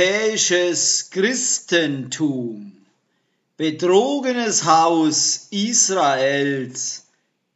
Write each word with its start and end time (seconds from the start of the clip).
Europäisches 0.00 1.10
Christentum. 1.10 2.72
Betrogenes 3.58 4.64
Haus 4.64 5.48
Israels 5.50 7.04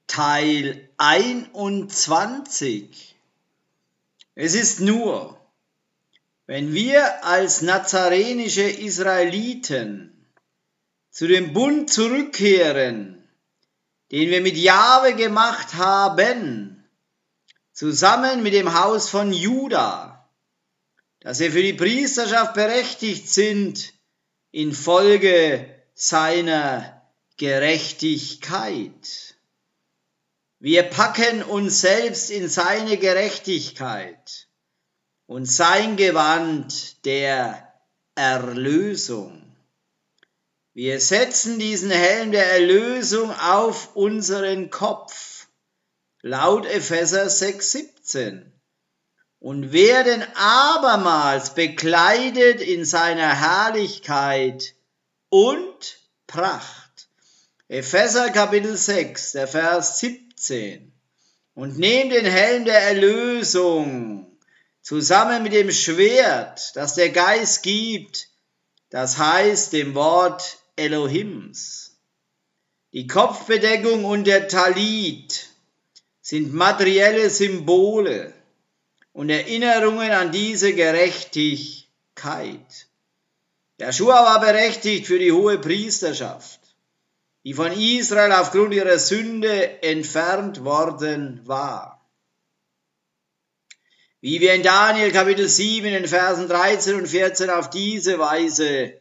Teil 0.06 0.86
21. 0.98 3.16
Es 4.34 4.54
ist 4.54 4.80
nur, 4.80 5.40
wenn 6.46 6.74
wir 6.74 7.24
als 7.24 7.62
nazarenische 7.62 8.68
Israeliten 8.68 10.12
zu 11.10 11.26
dem 11.26 11.54
Bund 11.54 11.90
zurückkehren, 11.90 13.26
den 14.12 14.28
wir 14.28 14.42
mit 14.42 14.58
Jahwe 14.58 15.14
gemacht 15.14 15.76
haben, 15.76 16.84
zusammen 17.72 18.42
mit 18.42 18.52
dem 18.52 18.78
Haus 18.78 19.08
von 19.08 19.32
Juda, 19.32 20.13
dass 21.24 21.40
wir 21.40 21.50
für 21.50 21.62
die 21.62 21.72
Priesterschaft 21.72 22.52
berechtigt 22.52 23.30
sind 23.30 23.94
infolge 24.52 25.66
seiner 25.94 27.02
Gerechtigkeit. 27.38 29.34
Wir 30.58 30.82
packen 30.82 31.42
uns 31.42 31.80
selbst 31.80 32.30
in 32.30 32.46
seine 32.48 32.98
Gerechtigkeit 32.98 34.48
und 35.24 35.46
sein 35.46 35.96
Gewand 35.96 37.06
der 37.06 37.72
Erlösung. 38.14 39.56
Wir 40.74 41.00
setzen 41.00 41.58
diesen 41.58 41.90
Helm 41.90 42.32
der 42.32 42.52
Erlösung 42.52 43.30
auf 43.30 43.96
unseren 43.96 44.68
Kopf, 44.68 45.46
laut 46.20 46.66
Epheser 46.66 47.28
6,17 47.28 48.53
und 49.44 49.72
werden 49.72 50.24
abermals 50.36 51.52
bekleidet 51.52 52.62
in 52.62 52.86
seiner 52.86 53.38
Herrlichkeit 53.38 54.74
und 55.28 55.98
Pracht. 56.26 57.08
Epheser 57.68 58.30
Kapitel 58.30 58.74
6, 58.74 59.32
der 59.32 59.46
Vers 59.46 60.00
17. 60.00 60.94
Und 61.52 61.78
nehmt 61.78 62.12
den 62.12 62.24
Helm 62.24 62.64
der 62.64 62.80
Erlösung 62.84 64.34
zusammen 64.80 65.42
mit 65.42 65.52
dem 65.52 65.70
Schwert, 65.70 66.74
das 66.74 66.94
der 66.94 67.10
Geist 67.10 67.62
gibt, 67.62 68.28
das 68.88 69.18
heißt 69.18 69.74
dem 69.74 69.94
Wort 69.94 70.56
Elohims. 70.76 71.98
Die 72.94 73.06
Kopfbedeckung 73.06 74.06
und 74.06 74.24
der 74.24 74.48
Talit 74.48 75.48
sind 76.22 76.54
materielle 76.54 77.28
Symbole 77.28 78.33
und 79.14 79.30
Erinnerungen 79.30 80.10
an 80.10 80.32
diese 80.32 80.74
Gerechtigkeit. 80.74 82.88
Joshua 83.80 84.24
war 84.24 84.40
berechtigt 84.40 85.06
für 85.06 85.18
die 85.18 85.32
hohe 85.32 85.58
Priesterschaft, 85.58 86.60
die 87.44 87.54
von 87.54 87.72
Israel 87.72 88.32
aufgrund 88.32 88.74
ihrer 88.74 88.98
Sünde 88.98 89.82
entfernt 89.82 90.64
worden 90.64 91.40
war. 91.44 92.06
Wie 94.20 94.40
wir 94.40 94.54
in 94.54 94.62
Daniel 94.62 95.12
Kapitel 95.12 95.48
7 95.48 95.94
in 95.94 96.08
Versen 96.08 96.48
13 96.48 96.96
und 96.96 97.06
14 97.06 97.50
auf 97.50 97.70
diese 97.70 98.18
Weise 98.18 98.94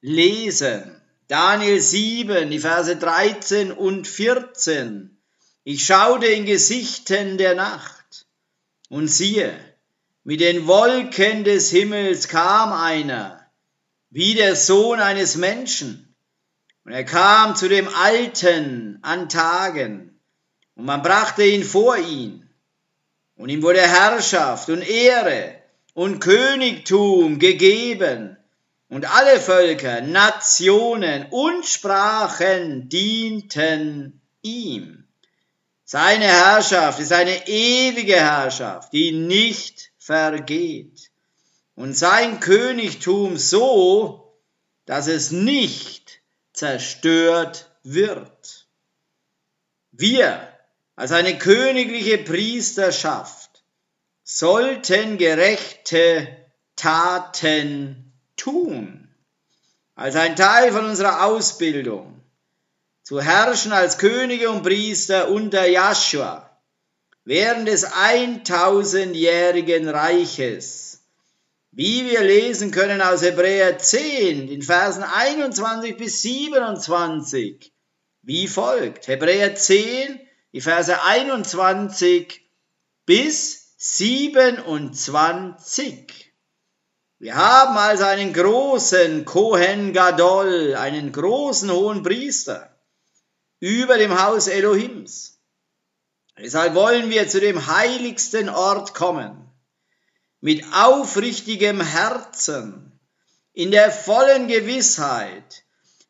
lesen. 0.00 1.00
Daniel 1.28 1.80
7, 1.80 2.50
die 2.50 2.58
Verse 2.58 2.96
13 2.96 3.70
und 3.70 4.08
14. 4.08 5.16
Ich 5.62 5.86
schaute 5.86 6.26
in 6.26 6.46
Gesichten 6.46 7.38
der 7.38 7.54
Nacht 7.54 8.01
und 8.92 9.08
siehe, 9.08 9.58
mit 10.22 10.40
den 10.40 10.66
Wolken 10.66 11.44
des 11.44 11.70
Himmels 11.70 12.28
kam 12.28 12.74
einer, 12.74 13.40
wie 14.10 14.34
der 14.34 14.54
Sohn 14.54 15.00
eines 15.00 15.36
Menschen. 15.36 16.14
Und 16.84 16.92
er 16.92 17.04
kam 17.04 17.56
zu 17.56 17.70
dem 17.70 17.88
Alten 17.88 18.98
an 19.00 19.30
Tagen, 19.30 20.20
und 20.74 20.84
man 20.84 21.00
brachte 21.00 21.42
ihn 21.42 21.64
vor 21.64 21.96
ihn. 21.96 22.50
Und 23.34 23.48
ihm 23.48 23.62
wurde 23.62 23.80
Herrschaft 23.80 24.68
und 24.68 24.82
Ehre 24.82 25.54
und 25.94 26.20
Königtum 26.20 27.38
gegeben, 27.38 28.36
und 28.90 29.10
alle 29.10 29.40
Völker, 29.40 30.02
Nationen 30.02 31.28
und 31.30 31.64
Sprachen 31.64 32.90
dienten 32.90 34.20
ihm. 34.42 35.01
Seine 35.92 36.24
Herrschaft 36.24 37.00
ist 37.00 37.12
eine 37.12 37.46
ewige 37.46 38.16
Herrschaft, 38.16 38.94
die 38.94 39.12
nicht 39.12 39.92
vergeht. 39.98 41.10
Und 41.74 41.92
sein 41.92 42.40
Königtum 42.40 43.36
so, 43.36 44.40
dass 44.86 45.06
es 45.06 45.32
nicht 45.32 46.22
zerstört 46.54 47.70
wird. 47.82 48.68
Wir 49.90 50.48
als 50.96 51.12
eine 51.12 51.36
königliche 51.36 52.16
Priesterschaft 52.16 53.62
sollten 54.22 55.18
gerechte 55.18 56.26
Taten 56.74 58.14
tun, 58.38 59.14
als 59.94 60.16
ein 60.16 60.36
Teil 60.36 60.72
von 60.72 60.86
unserer 60.86 61.26
Ausbildung 61.26 62.21
zu 63.02 63.20
herrschen 63.20 63.72
als 63.72 63.98
Könige 63.98 64.50
und 64.50 64.62
Priester 64.62 65.30
unter 65.30 65.66
Joshua 65.66 66.48
während 67.24 67.68
des 67.68 67.86
1000-jährigen 67.86 69.88
Reiches. 69.88 71.04
Wie 71.70 72.10
wir 72.10 72.22
lesen 72.22 72.70
können 72.70 73.00
aus 73.00 73.22
Hebräer 73.22 73.78
10, 73.78 74.48
in 74.48 74.60
Versen 74.62 75.04
21 75.04 75.96
bis 75.96 76.20
27, 76.22 77.72
wie 78.22 78.46
folgt. 78.46 79.08
Hebräer 79.08 79.54
10, 79.54 80.20
die 80.52 80.60
Verse 80.60 81.02
21 81.02 82.42
bis 83.06 83.74
27. 83.78 86.34
Wir 87.18 87.36
haben 87.36 87.78
also 87.78 88.04
einen 88.04 88.34
großen 88.34 89.24
Kohen 89.24 89.94
Gadol, 89.94 90.74
einen 90.74 91.12
großen 91.12 91.70
hohen 91.70 92.02
Priester 92.02 92.71
über 93.62 93.96
dem 93.96 94.20
Haus 94.20 94.48
Elohims. 94.48 95.38
Deshalb 96.36 96.74
wollen 96.74 97.10
wir 97.10 97.28
zu 97.28 97.38
dem 97.38 97.68
heiligsten 97.68 98.48
Ort 98.48 98.92
kommen, 98.92 99.48
mit 100.40 100.64
aufrichtigem 100.74 101.80
Herzen, 101.80 102.98
in 103.52 103.70
der 103.70 103.92
vollen 103.92 104.48
Gewissheit, 104.48 105.62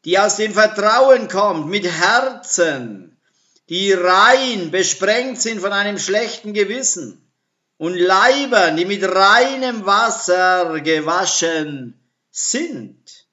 die 0.06 0.18
aus 0.18 0.36
dem 0.36 0.54
Vertrauen 0.54 1.28
kommt, 1.28 1.68
mit 1.68 1.84
Herzen, 1.84 3.20
die 3.68 3.92
rein 3.92 4.70
besprengt 4.70 5.38
sind 5.38 5.60
von 5.60 5.74
einem 5.74 5.98
schlechten 5.98 6.54
Gewissen 6.54 7.30
und 7.76 7.94
Leibern, 7.94 8.78
die 8.78 8.86
mit 8.86 9.04
reinem 9.04 9.84
Wasser 9.84 10.80
gewaschen 10.80 12.00
sind. 12.30 13.26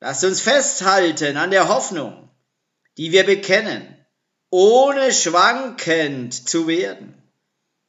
Lasst 0.00 0.24
uns 0.24 0.40
festhalten 0.40 1.36
an 1.36 1.50
der 1.50 1.68
Hoffnung, 1.68 2.30
die 2.96 3.12
wir 3.12 3.24
bekennen, 3.24 3.94
ohne 4.50 5.12
schwankend 5.12 6.48
zu 6.48 6.68
werden. 6.68 7.20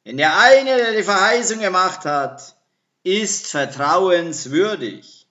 Denn 0.05 0.17
der 0.17 0.39
eine, 0.39 0.77
der 0.77 0.93
die 0.93 1.03
Verheißung 1.03 1.59
gemacht 1.59 2.05
hat, 2.05 2.55
ist 3.03 3.47
vertrauenswürdig. 3.47 5.27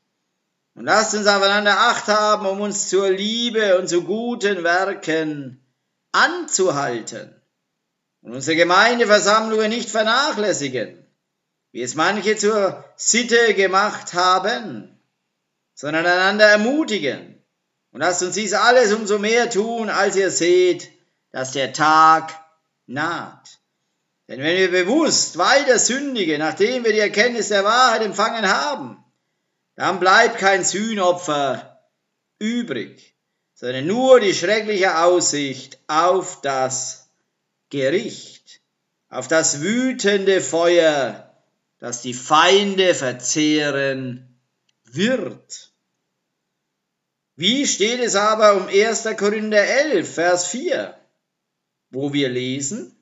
Und 0.75 0.85
lasst 0.85 1.15
uns 1.15 1.27
aufeinander 1.27 1.79
Acht 1.79 2.09
haben, 2.09 2.47
um 2.47 2.61
uns 2.61 2.89
zur 2.89 3.11
Liebe 3.11 3.79
und 3.79 3.89
zu 3.89 4.03
guten 4.03 4.65
Werken 4.65 5.65
anzuhalten 6.13 7.35
und 8.23 8.33
unsere 8.33 8.57
Gemeindeversammlungen 8.57 9.69
nicht 9.69 9.91
vernachlässigen, 9.91 11.07
wie 11.73 11.83
es 11.83 11.95
manche 11.95 12.37
zur 12.37 12.85
Sitte 12.97 13.55
gemacht 13.55 14.15
haben, 14.15 14.99
sondern 15.75 16.07
einander 16.07 16.47
ermutigen 16.47 17.34
und 17.95 18.01
lasst 18.01 18.25
uns 18.25 18.35
dies 18.35 18.55
alles 18.55 18.93
umso 18.93 19.21
mehr 19.21 19.49
tun, 19.49 19.89
als 19.89 20.17
ihr 20.17 20.33
seht, 20.33 20.91
dass 21.31 21.53
der 21.53 21.73
Tag 21.73 22.35
naht. 22.87 23.61
Denn 24.27 24.41
wenn 24.41 24.57
wir 24.57 24.71
bewusst 24.73 25.39
weiter 25.39 25.79
sündigen, 25.79 26.41
nachdem 26.41 26.85
wir 26.85 26.93
die 26.93 26.99
Erkenntnis 26.99 27.51
der 27.51 27.63
Wahrheit 27.63 28.03
empfangen 28.03 28.49
haben, 28.49 29.05
dann 29.77 30.01
bleibt 30.01 30.39
kein 30.39 30.65
Sühnopfer 30.65 31.85
übrig, 32.41 33.15
sondern 33.55 33.87
nur 33.87 34.19
die 34.19 34.35
schreckliche 34.35 34.99
Aussicht 34.99 35.79
auf 35.87 36.41
das 36.41 37.09
Gericht, 37.71 38.61
auf 39.09 39.29
das 39.29 39.61
wütende 39.61 40.41
Feuer, 40.41 41.33
das 41.79 42.03
die 42.03 42.15
Feinde 42.15 42.93
verzehren 42.93 44.41
wird. 44.83 45.74
Wie 47.37 47.67
steht 47.67 48.01
es 48.01 48.15
aber 48.15 48.55
um 48.55 48.69
1. 48.69 49.09
Korinther 49.17 49.65
11, 49.65 50.15
Vers 50.15 50.47
4, 50.47 50.97
wo 51.91 52.13
wir 52.13 52.29
lesen? 52.29 52.97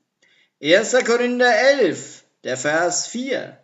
1. 0.61 1.05
Korinther 1.05 1.55
11, 1.55 2.23
der 2.43 2.57
Vers 2.57 3.05
4. 3.05 3.59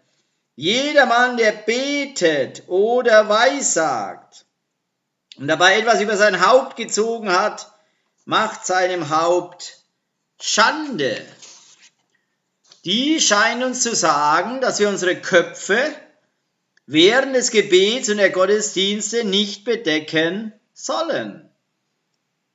Jedermann, 0.56 1.38
der 1.38 1.54
betet 1.54 2.64
oder 2.68 3.30
weissagt 3.30 4.46
und 5.38 5.48
dabei 5.48 5.80
etwas 5.80 6.02
über 6.02 6.18
sein 6.18 6.46
Haupt 6.46 6.76
gezogen 6.76 7.32
hat, 7.32 7.72
macht 8.26 8.68
seinem 8.68 9.10
Haupt 9.10 9.80
Schande. 10.40 11.20
Die 12.86 13.20
scheint 13.20 13.64
uns 13.64 13.82
zu 13.82 13.96
sagen, 13.96 14.62
dass 14.62 14.80
wir 14.80 14.90
unsere 14.90 15.20
Köpfe 15.20 15.80
während 16.86 17.36
des 17.36 17.50
Gebets 17.50 18.10
und 18.10 18.18
der 18.18 18.30
Gottesdienste 18.30 19.24
nicht 19.24 19.64
bedecken 19.64 20.54
sollen. 20.86 21.50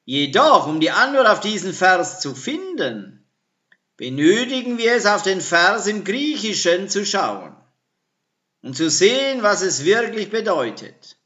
Jedoch, 0.05 0.67
um 0.67 0.81
die 0.81 0.91
Antwort 0.91 1.27
auf 1.27 1.41
diesen 1.41 1.73
Vers 1.73 2.21
zu 2.21 2.35
finden, 2.35 3.25
benötigen 3.97 4.79
wir 4.79 4.95
es 4.95 5.07
auf 5.07 5.23
den 5.23 5.41
Vers 5.41 5.87
im 5.87 6.05
Griechischen 6.05 6.89
zu 6.89 7.07
schauen 7.07 7.57
und 8.63 8.77
zu 8.77 8.91
sehen, 8.91 9.43
was 9.43 9.63
es 9.63 9.85
wirklich 9.85 10.31
bedeutet. 10.31 11.17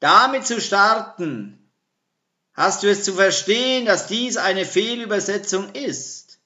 Damit 0.00 0.46
zu 0.46 0.60
starten, 0.60 1.70
hast 2.52 2.82
du 2.82 2.90
es 2.90 3.04
zu 3.04 3.14
verstehen, 3.14 3.86
dass 3.86 4.06
dies 4.06 4.36
eine 4.36 4.64
Fehlübersetzung 4.64 5.74
ist. 5.74 6.38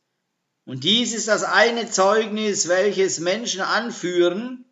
Und 0.65 0.85
dies 0.85 1.13
ist 1.13 1.29
das 1.29 1.43
eine 1.43 1.91
Zeugnis, 1.91 2.69
welches 2.69 3.19
Menschen 3.19 3.63
anführen, 3.63 4.65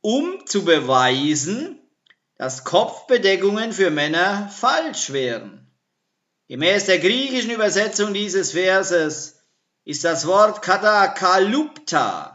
um 0.00 0.44
zu 0.46 0.64
beweisen, 0.64 1.78
dass 2.36 2.64
Kopfbedeckungen 2.64 3.72
für 3.72 3.90
Männer 3.90 4.48
falsch 4.48 5.12
wären. 5.12 5.70
Gemäß 6.48 6.86
der 6.86 6.98
griechischen 6.98 7.50
Übersetzung 7.50 8.12
dieses 8.12 8.52
Verses 8.52 9.42
ist 9.84 10.04
das 10.04 10.26
Wort 10.26 10.62
katakalupta 10.62 12.34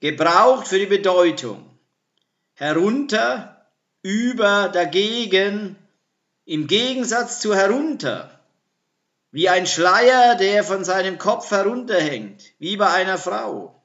gebraucht 0.00 0.66
für 0.66 0.78
die 0.78 0.86
Bedeutung 0.86 1.72
herunter, 2.54 3.70
über, 4.02 4.68
dagegen, 4.68 5.76
im 6.44 6.66
Gegensatz 6.66 7.40
zu 7.40 7.54
herunter, 7.54 8.40
wie 9.30 9.48
ein 9.48 9.66
Schleier, 9.66 10.34
der 10.34 10.64
von 10.64 10.84
seinem 10.84 11.18
Kopf 11.18 11.50
herunterhängt, 11.50 12.42
wie 12.58 12.76
bei 12.76 12.90
einer 12.90 13.18
Frau. 13.18 13.82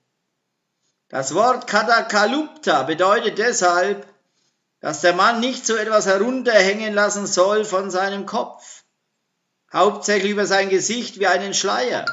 Das 1.07 1.33
Wort 1.33 1.68
katakalupta 1.68 2.83
bedeutet 2.83 3.38
deshalb, 3.38 4.07
dass 4.79 5.01
der 5.01 5.13
Mann 5.13 5.39
nicht 5.39 5.65
so 5.65 5.75
etwas 5.75 6.06
herunterhängen 6.06 6.94
lassen 6.94 7.25
soll 7.25 7.65
von 7.65 7.89
seinem 7.89 8.25
Kopf 8.25 8.83
hauptsächlich 9.71 10.31
über 10.31 10.45
sein 10.45 10.69
Gesicht 10.69 11.19
wie 11.19 11.27
einen 11.27 11.53
Schleier. 11.53 12.06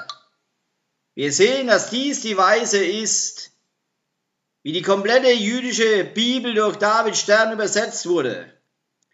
Wir 1.14 1.32
sehen, 1.32 1.68
dass 1.68 1.90
dies 1.90 2.20
die 2.22 2.36
Weise 2.36 2.84
ist, 2.84 3.52
wie 4.62 4.72
die 4.72 4.82
komplette 4.82 5.30
jüdische 5.30 6.04
Bibel 6.04 6.54
durch 6.54 6.76
David 6.76 7.16
Stern 7.16 7.52
übersetzt 7.52 8.06
wurde. 8.06 8.50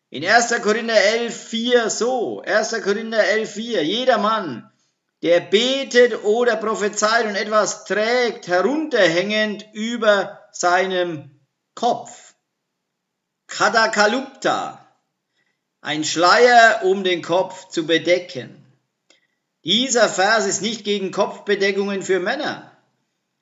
In 0.09 0.25
1. 0.25 0.63
Korinther 0.63 0.97
11, 0.97 1.49
4 1.49 1.91
so, 1.91 2.41
1. 2.41 2.83
Korinther 2.83 3.23
11, 3.29 3.53
4, 3.53 3.85
jeder 3.85 4.19
Mann, 4.19 4.71
der 5.23 5.41
betet 5.41 6.25
oder 6.25 6.57
prophezeit 6.57 7.27
und 7.27 7.37
etwas 7.37 7.85
trägt, 7.85 8.49
herunterhängend 8.49 9.67
über 9.73 10.49
seinem 10.53 11.41
Kopf. 11.75 12.30
Kadakalupta, 13.51 14.79
ein 15.83 16.05
Schleier 16.05 16.83
um 16.85 17.05
den 17.05 17.21
Kopf 17.21 17.69
zu 17.69 17.85
bedecken. 17.85 18.65
Dieser 19.65 20.09
Vers 20.09 20.47
ist 20.47 20.63
nicht 20.63 20.85
gegen 20.85 21.11
Kopfbedeckungen 21.11 22.03
für 22.03 22.21
Männer, 22.21 22.71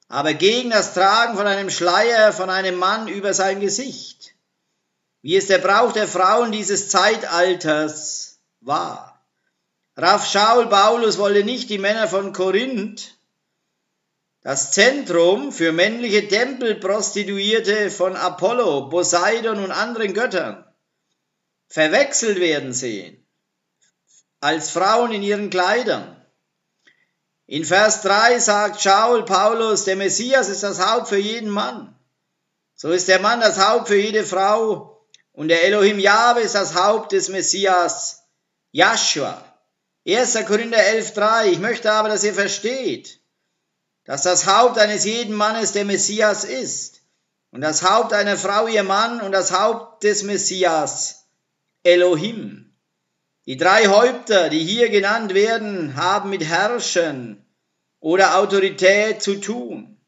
aber 0.08 0.34
gegen 0.34 0.70
das 0.70 0.94
Tragen 0.94 1.36
von 1.36 1.46
einem 1.46 1.70
Schleier 1.70 2.32
von 2.32 2.50
einem 2.50 2.76
Mann 2.76 3.06
über 3.06 3.34
sein 3.34 3.60
Gesicht, 3.60 4.34
wie 5.20 5.36
es 5.36 5.46
der 5.46 5.58
Brauch 5.58 5.92
der 5.92 6.08
Frauen 6.08 6.50
dieses 6.52 6.88
Zeitalters 6.88 8.40
war. 8.60 9.22
Raff 9.94 10.26
Shaul 10.26 10.68
Paulus 10.68 11.18
wollte 11.18 11.44
nicht 11.44 11.68
die 11.70 11.78
Männer 11.78 12.08
von 12.08 12.32
Korinth, 12.32 13.17
das 14.48 14.70
Zentrum 14.70 15.52
für 15.52 15.72
männliche 15.72 16.26
Tempelprostituierte 16.26 17.90
von 17.90 18.16
Apollo, 18.16 18.88
Poseidon 18.88 19.62
und 19.62 19.72
anderen 19.72 20.14
Göttern, 20.14 20.64
verwechselt 21.66 22.40
werden 22.40 22.72
sehen 22.72 23.28
als 24.40 24.70
Frauen 24.70 25.12
in 25.12 25.22
ihren 25.22 25.50
Kleidern. 25.50 26.16
In 27.44 27.66
Vers 27.66 28.00
3 28.00 28.38
sagt 28.38 28.80
Shaul 28.80 29.26
Paulus, 29.26 29.84
der 29.84 29.96
Messias 29.96 30.48
ist 30.48 30.62
das 30.62 30.80
Haupt 30.80 31.08
für 31.08 31.18
jeden 31.18 31.50
Mann. 31.50 31.94
So 32.74 32.90
ist 32.90 33.08
der 33.08 33.20
Mann 33.20 33.40
das 33.40 33.58
Haupt 33.58 33.88
für 33.88 34.00
jede 34.00 34.24
Frau 34.24 35.06
und 35.32 35.48
der 35.48 35.64
Elohim 35.64 35.98
Jahwe 35.98 36.40
ist 36.40 36.54
das 36.54 36.74
Haupt 36.74 37.12
des 37.12 37.28
Messias 37.28 38.22
Joshua. 38.72 39.44
1. 40.06 40.46
Korinther 40.46 40.78
11.3 40.78 41.48
Ich 41.48 41.58
möchte 41.58 41.92
aber, 41.92 42.08
dass 42.08 42.24
ihr 42.24 42.32
versteht, 42.32 43.17
dass 44.08 44.22
das 44.22 44.46
Haupt 44.46 44.78
eines 44.78 45.04
jeden 45.04 45.34
Mannes 45.34 45.72
der 45.72 45.84
Messias 45.84 46.44
ist 46.44 47.02
und 47.50 47.60
das 47.60 47.82
Haupt 47.82 48.14
einer 48.14 48.38
Frau 48.38 48.66
ihr 48.66 48.82
Mann 48.82 49.20
und 49.20 49.32
das 49.32 49.52
Haupt 49.52 50.02
des 50.02 50.22
Messias 50.22 51.26
Elohim. 51.82 52.74
Die 53.44 53.58
drei 53.58 53.86
Häupter, 53.86 54.48
die 54.48 54.64
hier 54.64 54.88
genannt 54.88 55.34
werden, 55.34 55.94
haben 55.96 56.30
mit 56.30 56.42
Herrschen 56.42 57.44
oder 58.00 58.38
Autorität 58.38 59.22
zu 59.22 59.42
tun. 59.42 60.00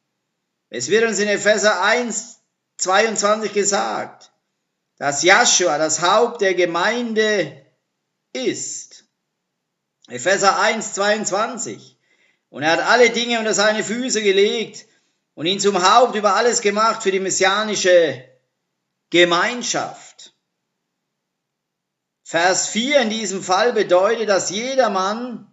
Es 0.70 0.88
wird 0.88 1.06
uns 1.06 1.18
in 1.18 1.28
Epheser 1.28 1.82
1, 1.82 2.38
22 2.78 3.52
gesagt, 3.52 4.32
dass 4.96 5.22
Joshua 5.22 5.76
das 5.76 6.00
Haupt 6.00 6.40
der 6.40 6.54
Gemeinde 6.54 7.66
ist. 8.32 9.04
Epheser 10.08 10.58
1, 10.58 10.94
22. 10.94 11.99
Und 12.50 12.62
er 12.64 12.72
hat 12.72 12.80
alle 12.80 13.10
Dinge 13.10 13.38
unter 13.38 13.54
seine 13.54 13.82
Füße 13.82 14.22
gelegt 14.22 14.86
und 15.34 15.46
ihn 15.46 15.60
zum 15.60 15.82
Haupt 15.82 16.16
über 16.16 16.34
alles 16.36 16.60
gemacht 16.60 17.02
für 17.02 17.12
die 17.12 17.20
messianische 17.20 18.24
Gemeinschaft. 19.08 20.34
Vers 22.24 22.68
4 22.68 23.00
in 23.00 23.10
diesem 23.10 23.42
Fall 23.42 23.72
bedeutet, 23.72 24.28
dass 24.28 24.50
jedermann, 24.50 25.50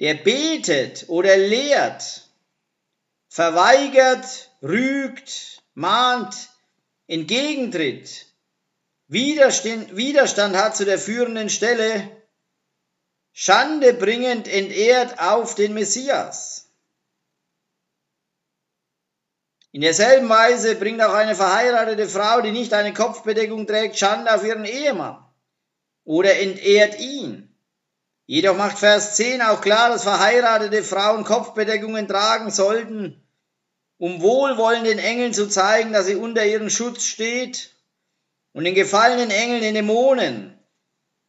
der 0.00 0.14
betet 0.14 1.08
oder 1.08 1.36
lehrt, 1.36 2.28
verweigert, 3.28 4.50
rügt, 4.62 5.62
mahnt, 5.74 6.50
entgegentritt, 7.06 8.26
Widerstand, 9.08 9.96
Widerstand 9.96 10.54
hat 10.54 10.76
zu 10.76 10.84
der 10.84 10.98
führenden 10.98 11.48
Stelle, 11.48 12.17
Schande 13.40 13.94
bringend 13.94 14.48
entehrt 14.48 15.20
auf 15.20 15.54
den 15.54 15.72
Messias. 15.72 16.72
In 19.70 19.80
derselben 19.80 20.28
Weise 20.28 20.74
bringt 20.74 21.00
auch 21.00 21.14
eine 21.14 21.36
verheiratete 21.36 22.08
Frau, 22.08 22.40
die 22.40 22.50
nicht 22.50 22.74
eine 22.74 22.92
Kopfbedeckung 22.92 23.68
trägt, 23.68 23.96
Schande 23.96 24.34
auf 24.34 24.42
ihren 24.42 24.64
Ehemann 24.64 25.24
oder 26.02 26.36
entehrt 26.40 26.98
ihn. 26.98 27.56
Jedoch 28.26 28.56
macht 28.56 28.80
Vers 28.80 29.14
10 29.14 29.40
auch 29.42 29.60
klar, 29.60 29.90
dass 29.90 30.02
verheiratete 30.02 30.82
Frauen 30.82 31.22
Kopfbedeckungen 31.22 32.08
tragen 32.08 32.50
sollten, 32.50 33.24
um 33.98 34.20
wohlwollenden 34.20 34.98
Engeln 34.98 35.32
zu 35.32 35.48
zeigen, 35.48 35.92
dass 35.92 36.06
sie 36.06 36.16
unter 36.16 36.44
ihrem 36.44 36.70
Schutz 36.70 37.04
steht 37.04 37.76
und 38.52 38.64
den 38.64 38.74
gefallenen 38.74 39.30
Engeln, 39.30 39.60
den 39.60 39.74
Dämonen, 39.74 40.57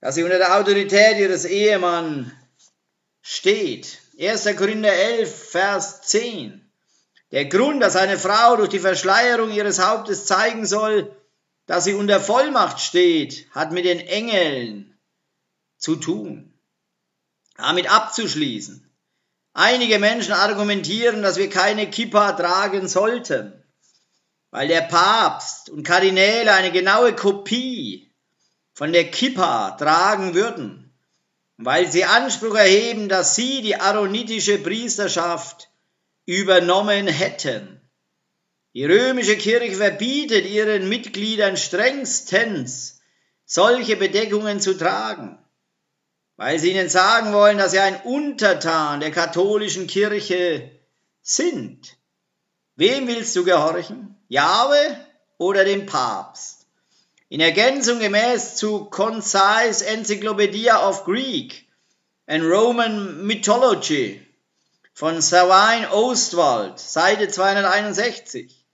dass 0.01 0.15
sie 0.15 0.23
unter 0.23 0.37
der 0.37 0.57
Autorität 0.57 1.17
ihres 1.17 1.45
Ehemanns 1.45 2.31
steht. 3.21 3.99
1. 4.19 4.55
Korinther 4.57 4.93
11, 4.93 5.49
Vers 5.49 6.01
10. 6.03 6.69
Der 7.31 7.45
Grund, 7.45 7.81
dass 7.81 7.95
eine 7.95 8.17
Frau 8.17 8.55
durch 8.55 8.69
die 8.69 8.79
Verschleierung 8.79 9.51
ihres 9.51 9.79
Hauptes 9.79 10.25
zeigen 10.25 10.65
soll, 10.65 11.15
dass 11.67 11.83
sie 11.83 11.93
unter 11.93 12.19
Vollmacht 12.19 12.79
steht, 12.79 13.47
hat 13.51 13.71
mit 13.71 13.85
den 13.85 13.99
Engeln 13.99 14.97
zu 15.77 15.95
tun. 15.95 16.53
Damit 17.57 17.91
abzuschließen. 17.91 18.89
Einige 19.53 19.99
Menschen 19.99 20.33
argumentieren, 20.33 21.21
dass 21.21 21.37
wir 21.37 21.49
keine 21.49 21.89
Kippa 21.89 22.31
tragen 22.33 22.87
sollten, 22.87 23.63
weil 24.51 24.67
der 24.67 24.81
Papst 24.81 25.69
und 25.69 25.83
Kardinäle 25.83 26.53
eine 26.53 26.71
genaue 26.71 27.13
Kopie 27.15 28.08
von 28.79 28.93
der 28.93 29.11
Kippa 29.11 29.71
tragen 29.71 30.35
würden, 30.35 30.93
weil 31.57 31.91
sie 31.91 32.05
Anspruch 32.05 32.55
erheben, 32.55 33.09
dass 33.09 33.35
sie 33.35 33.61
die 33.61 33.75
aaronitische 33.75 34.57
Priesterschaft 34.57 35.69
übernommen 36.25 37.07
hätten. 37.07 37.81
Die 38.73 38.85
römische 38.85 39.35
Kirche 39.35 39.75
verbietet 39.75 40.45
ihren 40.45 40.87
Mitgliedern 40.87 41.57
strengstens, 41.57 43.01
solche 43.43 43.97
Bedeckungen 43.97 44.61
zu 44.61 44.77
tragen, 44.77 45.37
weil 46.37 46.57
sie 46.57 46.71
ihnen 46.71 46.87
sagen 46.87 47.33
wollen, 47.33 47.57
dass 47.57 47.71
sie 47.71 47.79
ein 47.79 48.01
Untertan 48.03 49.01
der 49.01 49.11
katholischen 49.11 49.87
Kirche 49.87 50.71
sind. 51.21 51.97
Wem 52.77 53.09
willst 53.09 53.35
du 53.35 53.43
gehorchen? 53.43 54.15
Jahwe 54.29 54.97
oder 55.37 55.65
dem 55.65 55.85
Papst. 55.85 56.58
In 57.31 57.41
Ergänzung 57.41 57.99
gemäß 57.99 58.55
zu 58.55 58.85
Concise 58.85 59.85
Encyclopedia 59.85 60.89
of 60.89 61.05
Greek 61.05 61.67
and 62.25 62.43
Roman 62.43 63.23
Mythology 63.27 64.25
von 64.93 65.21
Savine 65.21 65.91
Ostwald, 65.91 66.79
Seite 66.79 67.29
261. 67.29 68.65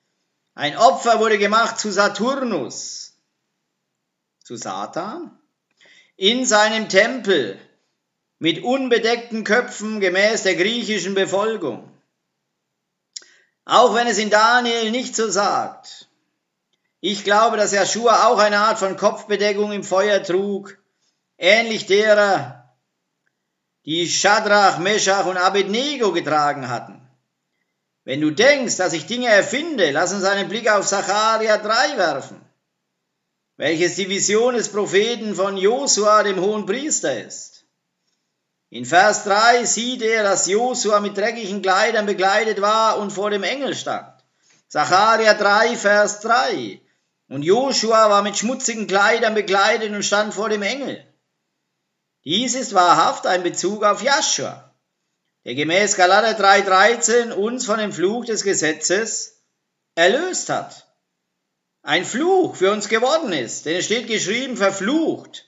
Ein 0.54 0.78
Opfer 0.78 1.20
wurde 1.20 1.38
gemacht 1.38 1.78
zu 1.78 1.92
Saturnus, 1.92 3.18
zu 4.42 4.56
Satan, 4.56 5.38
in 6.16 6.46
seinem 6.46 6.88
Tempel 6.88 7.60
mit 8.40 8.64
unbedeckten 8.64 9.44
Köpfen 9.44 10.00
gemäß 10.00 10.44
der 10.44 10.56
griechischen 10.56 11.14
Befolgung. 11.14 11.92
Auch 13.66 13.94
wenn 13.96 14.08
es 14.08 14.18
in 14.18 14.30
Daniel 14.30 14.92
nicht 14.92 15.14
so 15.14 15.30
sagt. 15.30 16.08
Ich 17.08 17.24
glaube, 17.24 17.56
dass 17.56 17.72
Joshua 17.72 18.26
auch 18.26 18.40
eine 18.40 18.58
Art 18.58 18.80
von 18.80 18.98
Kopfbedeckung 18.98 19.72
im 19.72 19.84
Feuer 19.84 20.24
trug, 20.24 20.76
ähnlich 21.38 21.86
derer, 21.86 22.68
die 23.86 24.10
Shadrach, 24.10 24.80
Meshach 24.80 25.28
und 25.28 25.38
Abednego 25.38 26.14
getragen 26.14 26.68
hatten. 26.68 27.08
Wenn 28.06 28.22
du 28.22 28.32
denkst, 28.32 28.78
dass 28.78 28.94
ich 28.94 29.06
Dinge 29.06 29.28
erfinde, 29.28 29.92
lass 29.92 30.14
uns 30.14 30.24
einen 30.24 30.50
Blick 30.50 30.68
auf 30.68 30.88
Sacharja 30.88 31.60
3 31.60 31.98
werfen, 31.98 32.42
welches 33.56 33.98
die 33.98 34.10
Vision 34.10 34.56
des 34.56 34.70
Propheten 34.70 35.36
von 35.36 35.58
Josua, 35.58 36.24
dem 36.24 36.42
hohen 36.42 36.66
Priester, 36.66 37.24
ist. 37.24 37.66
In 38.72 38.84
Vers 38.84 39.26
3 39.26 39.64
sieht 39.66 40.02
er, 40.02 40.24
dass 40.24 40.48
Josua 40.48 41.02
mit 41.02 41.16
dreckigen 41.16 41.62
Kleidern 41.62 42.08
bekleidet 42.08 42.62
war 42.62 42.98
und 42.98 43.12
vor 43.12 43.30
dem 43.30 43.44
Engel 43.44 43.76
stand. 43.76 44.12
Sacharja 44.70 45.36
3, 45.36 45.78
Vers 45.78 46.22
3. 46.22 46.82
Und 47.28 47.44
Josua 47.44 48.10
war 48.10 48.22
mit 48.22 48.38
schmutzigen 48.38 48.88
Kleidern 48.88 49.34
bekleidet 49.34 49.92
und 49.92 50.04
stand 50.04 50.34
vor 50.34 50.50
dem 50.50 50.62
Engel. 50.62 51.04
Dies 52.24 52.56
ist 52.56 52.74
wahrhaft 52.74 53.28
ein 53.28 53.44
Bezug 53.44 53.84
auf 53.84 54.04
Joshua 54.04 54.66
der 55.46 55.54
gemäß 55.54 55.96
Galater 55.96 56.38
3,13 56.44 57.32
uns 57.32 57.66
von 57.66 57.78
dem 57.78 57.94
Fluch 57.94 58.26
des 58.26 58.44
Gesetzes 58.44 59.44
erlöst 59.94 60.50
hat. 60.50 60.88
Ein 61.84 62.04
Fluch 62.04 62.56
für 62.56 62.72
uns 62.72 62.90
geworden 62.90 63.32
ist, 63.32 63.68
denn 63.68 63.78
es 63.78 63.86
steht 63.86 64.08
geschrieben, 64.08 64.58
verflucht 64.58 65.48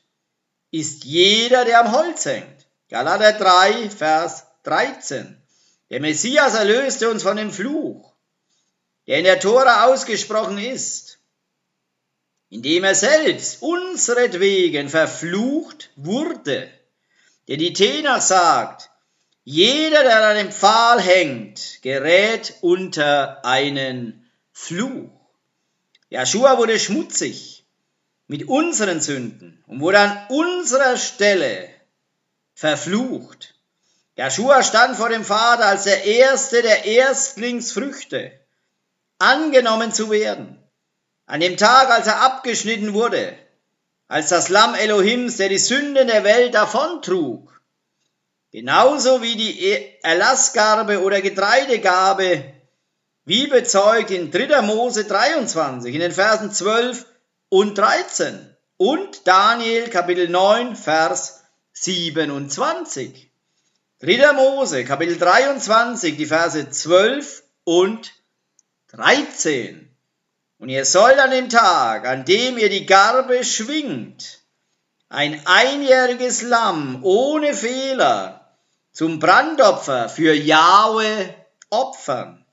ist 0.70 1.04
jeder, 1.04 1.66
der 1.66 1.80
am 1.80 1.92
Holz 1.94 2.26
hängt. 2.26 2.68
Galater 2.90 3.34
3, 3.34 3.90
Vers 3.90 4.46
13. 4.64 5.42
Der 5.90 6.00
Messias 6.00 6.54
erlöste 6.54 7.10
uns 7.10 7.24
von 7.24 7.38
dem 7.38 7.52
Fluch, 7.52 8.14
der 9.08 9.18
in 9.18 9.24
der 9.24 9.40
Tora 9.40 9.86
ausgesprochen 9.86 10.60
ist, 10.60 11.07
indem 12.50 12.84
er 12.84 12.96
selbst 12.96 13.62
unseretwegen 13.62 14.90
verflucht 14.90 15.90
wurde. 15.96 16.70
Der 17.48 17.58
die 17.58 17.74
Tenach 17.74 18.22
sagt, 18.22 18.90
jeder, 19.44 20.04
der 20.04 20.28
an 20.28 20.38
dem 20.38 20.52
Pfahl 20.52 21.02
hängt, 21.02 21.82
gerät 21.82 22.56
unter 22.62 23.46
einen 23.46 24.30
Fluch. 24.52 25.10
Joshua 26.10 26.58
wurde 26.58 26.80
schmutzig 26.80 27.66
mit 28.28 28.48
unseren 28.48 29.00
Sünden 29.00 29.64
und 29.68 29.80
wurde 29.80 30.00
an 30.00 30.18
unserer 30.30 30.98
Stelle 30.98 31.70
verflucht. 32.56 33.56
Joshua 34.18 34.64
stand 34.64 34.98
vor 34.98 35.10
dem 35.10 35.24
Vater 35.24 35.66
als 35.68 35.84
der 35.84 36.04
erste 36.04 36.62
der 36.62 36.86
Erstlingsfrüchte, 36.86 38.32
angenommen 39.20 39.94
zu 39.94 40.10
werden. 40.10 40.57
An 41.28 41.40
dem 41.40 41.58
Tag, 41.58 41.92
als 41.92 42.08
er 42.08 42.22
abgeschnitten 42.22 42.94
wurde, 42.94 43.38
als 44.08 44.30
das 44.30 44.50
Lamm 44.50 44.74
Elohims, 44.74 45.38
der 45.38 45.50
die 45.50 45.60
Sünden 45.60 46.08
der 46.08 46.24
Welt 46.24 46.56
davontrug, 46.56 47.58
Genauso 48.52 49.22
wie 49.22 49.36
die 49.36 49.66
e- 49.66 50.00
Erlassgarbe 50.04 51.04
oder 51.04 51.22
Getreidegabe, 51.22 52.46
wie 53.26 53.48
bezeugt 53.48 54.10
in 54.10 54.32
3. 54.32 54.62
Mose 54.62 55.04
23, 55.04 55.94
in 55.94 56.00
den 56.00 56.14
Versen 56.14 56.52
12 56.52 57.06
und 57.50 57.78
13 57.78 58.56
und 58.78 59.28
Daniel 59.28 59.90
Kapitel 59.90 60.30
9, 60.30 60.78
Vers 60.78 61.44
27. 61.74 63.30
3. 64.00 64.34
Mose 64.34 64.86
Kapitel 64.86 65.18
23, 65.18 66.16
die 66.16 66.26
Verse 66.26 66.70
12 66.70 67.44
und 67.66 68.14
13. 68.88 69.87
Und 70.60 70.70
ihr 70.70 70.86
sollt 70.86 71.20
an 71.20 71.32
dem 71.32 71.50
Tag, 71.50 72.08
an 72.08 72.26
dem 72.26 72.58
ihr 72.58 72.70
die 72.70 72.86
Garbe 72.86 73.44
schwingt, 73.44 74.40
ein 75.10 75.40
einjähriges 75.46 76.42
Lamm 76.42 77.00
ohne 77.04 77.54
Fehler 77.54 78.58
zum 78.92 79.20
Brandopfer 79.20 80.10
für 80.10 80.34
Jahwe 80.34 81.34
opfern 81.70 82.44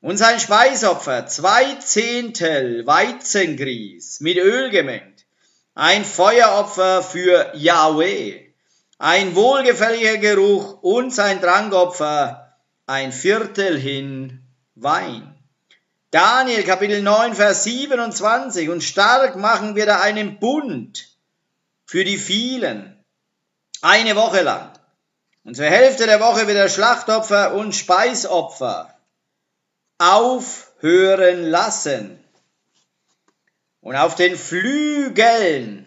und 0.00 0.16
sein 0.16 0.40
Speisopfer 0.40 1.26
zwei 1.26 1.76
Zehntel 1.76 2.84
Weizengrieß 2.86 4.20
mit 4.20 4.38
Öl 4.38 4.70
gemengt, 4.70 5.24
ein 5.74 6.04
Feueropfer 6.04 7.02
für 7.02 7.52
Jahwe, 7.54 8.40
ein 8.98 9.36
wohlgefälliger 9.36 10.18
Geruch 10.18 10.82
und 10.82 11.14
sein 11.14 11.40
Trankopfer 11.40 12.56
ein 12.86 13.12
Viertel 13.12 13.78
hin 13.78 14.42
Wein. 14.74 15.35
Daniel 16.12 16.62
Kapitel 16.62 17.02
9 17.02 17.34
Vers 17.34 17.64
27 17.64 18.68
und 18.68 18.82
stark 18.82 19.34
machen 19.36 19.74
wir 19.74 19.86
da 19.86 20.00
einen 20.00 20.38
Bund 20.38 21.08
für 21.84 22.04
die 22.04 22.16
vielen. 22.16 23.04
Eine 23.82 24.14
Woche 24.14 24.42
lang. 24.42 24.72
Und 25.44 25.56
zur 25.56 25.66
Hälfte 25.66 26.06
der 26.06 26.20
Woche 26.20 26.46
wird 26.46 26.56
der 26.56 26.68
Schlachtopfer 26.68 27.54
und 27.54 27.74
Speisopfer 27.74 28.96
aufhören 29.98 31.44
lassen. 31.44 32.22
Und 33.80 33.96
auf 33.96 34.14
den 34.14 34.36
Flügeln, 34.36 35.86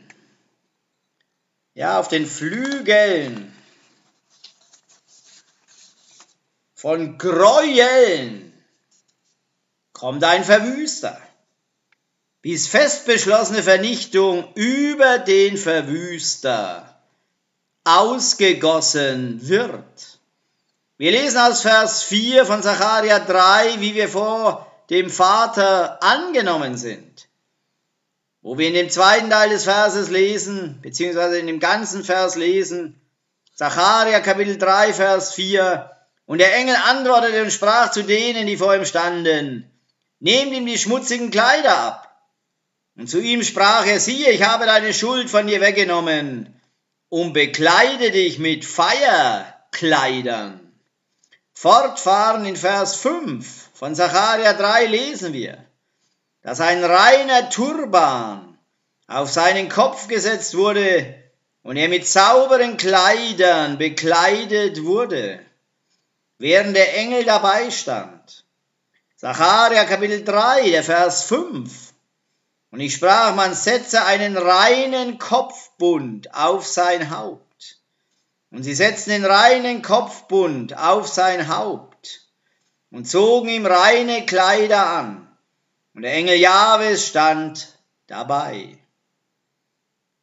ja, 1.74 2.00
auf 2.00 2.10
den 2.10 2.26
Flügeln 2.26 3.54
von 6.76 7.18
Gräueln 7.18 8.49
kommt 10.00 10.24
ein 10.24 10.44
Verwüster 10.44 11.20
bis 12.42 12.68
fest 12.68 13.06
beschlossene 13.06 13.64
Vernichtung 13.64 14.48
über 14.56 15.20
den 15.20 15.58
Verwüster 15.58 17.02
ausgegossen 17.84 19.48
wird. 19.48 20.20
Wir 20.98 21.12
lesen 21.12 21.38
aus 21.38 21.62
Vers 21.62 22.04
4 22.04 22.46
von 22.46 22.64
Zacharia 22.64 23.20
3, 23.20 23.80
wie 23.80 23.96
wir 23.96 24.10
vor 24.10 24.72
dem 24.90 25.10
Vater 25.10 26.02
angenommen 26.02 26.78
sind. 26.78 27.28
Wo 28.42 28.58
wir 28.58 28.68
in 28.68 28.74
dem 28.74 28.90
zweiten 28.90 29.30
Teil 29.30 29.50
des 29.50 29.66
Verses 29.66 30.10
lesen, 30.10 30.80
beziehungsweise 30.82 31.40
in 31.40 31.48
dem 31.48 31.60
ganzen 31.60 32.04
Vers 32.06 32.36
lesen, 32.36 33.00
Zacharia 33.54 34.22
Kapitel 34.22 34.58
3, 34.58 34.94
Vers 34.94 35.34
4, 35.34 35.92
und 36.26 36.38
der 36.38 36.56
Engel 36.56 36.76
antwortete 36.76 37.42
und 37.42 37.52
sprach 37.52 37.92
zu 37.92 38.04
denen, 38.04 38.48
die 38.48 38.56
vor 38.56 38.76
ihm 38.76 38.86
standen, 38.86 39.70
nehmt 40.20 40.54
ihm 40.54 40.66
die 40.66 40.78
schmutzigen 40.78 41.32
Kleider 41.32 41.78
ab 41.78 42.10
und 43.00 43.10
zu 43.10 43.20
ihm 43.22 43.44
sprach 43.44 43.86
er, 43.86 44.00
siehe, 44.00 44.30
ich 44.32 44.44
habe 44.44 44.66
deine 44.66 44.94
Schuld 44.94 45.30
von 45.30 45.48
dir 45.48 45.62
weggenommen 45.62 46.54
und 47.08 47.32
bekleide 47.34 48.12
dich 48.12 48.40
mit 48.40 48.66
Feierkleidern. 48.66 50.60
Fortfahren 51.54 52.46
in 52.46 52.58
Vers 52.58 52.96
5 52.98 53.70
von 53.74 53.96
Sacharja 53.96 54.54
3 54.54 54.86
lesen 54.88 55.34
wir, 55.34 55.64
dass 56.42 56.60
ein 56.60 56.84
reiner 56.84 57.50
Turban 57.50 58.58
auf 59.08 59.32
seinen 59.32 59.70
Kopf 59.70 60.08
gesetzt 60.08 60.56
wurde 60.56 61.16
und 61.64 61.78
er 61.78 61.88
mit 61.88 62.06
sauberen 62.06 62.76
Kleidern 62.78 63.78
bekleidet 63.78 64.84
wurde, 64.84 65.40
während 66.38 66.76
der 66.76 66.98
Engel 66.98 67.24
dabei 67.24 67.72
stand. 67.72 68.46
Sacharja 69.22 69.84
Kapitel 69.84 70.24
3, 70.24 70.70
der 70.70 70.82
Vers 70.82 71.24
5. 71.24 71.94
Und 72.72 72.80
ich 72.80 72.94
sprach, 72.94 73.36
man 73.36 73.54
setze 73.54 74.06
einen 74.06 74.38
reinen 74.38 75.20
Kopfbund 75.20 76.34
auf 76.34 76.66
sein 76.66 77.10
Haupt. 77.10 77.82
Und 78.50 78.64
sie 78.64 78.74
setzten 78.74 79.10
den 79.10 79.26
reinen 79.26 79.82
Kopfbund 79.82 80.78
auf 80.78 81.10
sein 81.10 81.50
Haupt 81.50 82.30
und 82.92 83.10
zogen 83.10 83.50
ihm 83.50 83.66
reine 83.66 84.26
Kleider 84.26 84.88
an. 84.88 85.28
Und 85.94 86.04
der 86.04 86.14
Engel 86.14 86.38
Jahwes 86.38 87.06
stand 87.06 87.78
dabei. 88.08 88.78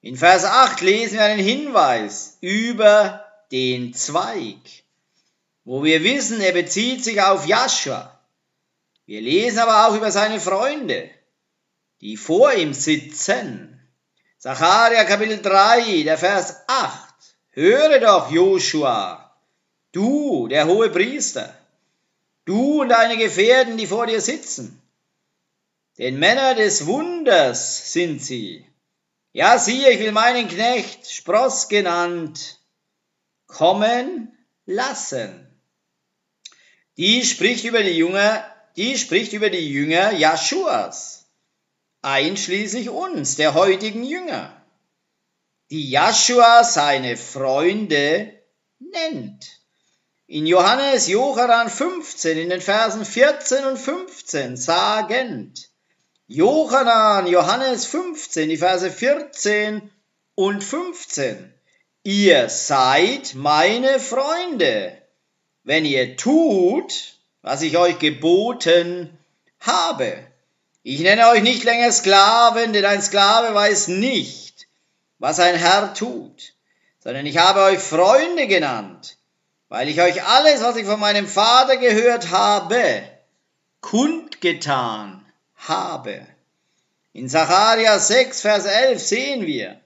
In 0.01 0.17
Vers 0.17 0.47
8 0.47 0.81
lesen 0.81 1.19
wir 1.19 1.25
einen 1.25 1.45
Hinweis 1.45 2.39
über 2.41 3.27
den 3.53 3.93
Zweig, 3.93 4.57
wo 5.65 5.85
wir 5.85 6.03
wissen, 6.03 6.41
er 6.41 6.53
bezieht 6.53 7.05
sich 7.05 7.21
auf 7.21 7.47
Joshua. 7.47 8.16
Wir 9.07 9.21
lesen 9.21 9.61
aber 9.61 9.87
auch 9.87 9.97
über 9.97 10.11
seine 10.11 10.41
Freunde, 10.41 11.09
die 12.01 12.17
vor 12.17 12.53
ihm 12.53 12.75
sitzen. 12.75 13.81
Zacharia 14.39 15.05
Kapitel 15.05 15.41
3, 15.41 16.03
der 16.03 16.19
Vers 16.19 16.57
8. 16.67 17.15
Höre 17.53 18.01
doch, 18.01 18.33
Joshua, 18.33 19.33
du, 19.93 20.49
der 20.49 20.67
hohe 20.67 20.91
Priester, 20.91 21.57
du 22.45 22.83
und 22.83 22.89
deine 22.89 23.17
Gefährten, 23.17 23.77
die 23.77 23.87
vor 23.87 24.07
dir 24.07 24.21
sitzen. 24.21 24.83
Denn 25.99 26.19
Männer 26.19 26.55
des 26.55 26.87
Wunders 26.87 27.93
sind 27.93 28.21
sie. 28.23 28.67
Ja, 29.33 29.59
siehe, 29.59 29.91
ich 29.91 30.01
will 30.01 30.13
meinen 30.13 30.49
Knecht, 30.49 31.11
Spross 31.11 31.69
genannt, 31.69 32.59
kommen 33.47 34.37
lassen. 34.67 35.47
Die 36.97 37.25
spricht 37.25 37.65
über 37.65 37.83
die 37.83 37.97
Jünger, 37.97 38.45
die 38.77 38.99
spricht 38.99 39.33
über 39.33 39.51
die 39.51 39.69
Jünger 39.71 40.13
Jaschuas, 40.13 41.27
einschließlich 42.03 42.91
uns, 42.91 43.37
der 43.37 43.55
heutigen 43.55 44.05
Jünger 44.05 44.57
die 45.71 45.91
Joshua 45.91 46.63
seine 46.63 47.17
Freunde 47.17 48.33
nennt. 48.79 49.61
In 50.29 50.47
Johannes 50.47 51.09
Jochanan 51.09 51.69
15, 51.69 52.39
in 52.39 52.51
den 52.51 52.61
Versen 52.61 53.05
14 53.05 53.65
und 53.65 53.77
15 53.77 54.57
sagend, 54.57 55.71
Jochanan, 56.29 57.27
Johannes 57.27 57.87
15, 57.87 58.49
die 58.49 58.57
Verse 58.57 58.91
14 58.91 59.91
und 60.35 60.65
15, 60.65 61.53
ihr 62.03 62.49
seid 62.49 63.35
meine 63.35 64.01
Freunde, 64.01 65.01
wenn 65.63 65.85
ihr 65.85 66.17
tut, 66.17 67.16
was 67.47 67.63
ich 67.63 67.79
euch 67.79 68.01
geboten 68.01 69.17
habe. 69.61 70.19
Ich 70.83 70.99
nenne 70.99 71.29
euch 71.29 71.43
nicht 71.43 71.63
länger 71.63 71.93
Sklaven, 71.93 72.73
denn 72.73 72.85
ein 72.85 73.01
Sklave 73.01 73.55
weiß 73.55 73.87
nicht, 73.87 74.67
was 75.21 75.39
ein 75.39 75.55
Herr 75.55 75.95
tut, 75.95 76.55
sondern 76.99 77.25
ich 77.25 77.39
habe 77.39 77.63
euch 77.63 77.79
Freunde 77.79 78.49
genannt, 78.49 79.17
weil 79.69 79.89
ich 79.89 80.03
euch 80.03 80.25
alles, 80.25 80.61
was 80.61 80.75
ich 80.75 80.87
von 80.87 80.99
meinem 80.99 81.29
Vater 81.29 81.77
gehört 81.77 82.33
habe, 82.33 83.05
kundgetan 83.81 85.25
habe. 85.55 86.27
In 87.13 87.29
Sacharja 87.29 88.01
6, 88.01 88.41
Vers 88.41 88.65
11 88.65 89.01
sehen 89.01 89.47
wir, 89.47 89.81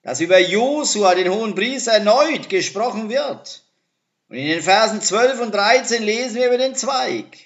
dass 0.00 0.22
über 0.22 0.38
Josua, 0.38 1.14
den 1.16 1.30
hohen 1.30 1.54
Priester, 1.54 1.92
erneut 1.92 2.48
gesprochen 2.48 3.10
wird. 3.10 3.62
Und 4.32 4.38
in 4.38 4.48
den 4.48 4.62
Versen 4.62 5.00
12 5.00 5.40
und 5.40 5.54
13 5.54 6.02
lesen 6.02 6.36
wir 6.36 6.48
über 6.48 6.58
den 6.58 6.74
Zweig, 6.74 7.38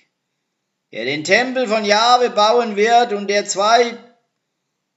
der 0.92 1.04
den 1.04 1.24
Tempel 1.24 1.66
von 1.68 1.84
Jahwe 1.84 2.30
bauen 2.30 2.76
wird 2.76 3.12
und 3.12 3.28
der 3.28 3.44
zwei 3.44 3.98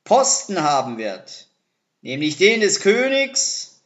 Posten 0.06 0.62
haben 0.62 0.98
wird 0.98 1.50
nämlich 2.02 2.38
den 2.38 2.62
des 2.62 2.80
Königs 2.80 3.82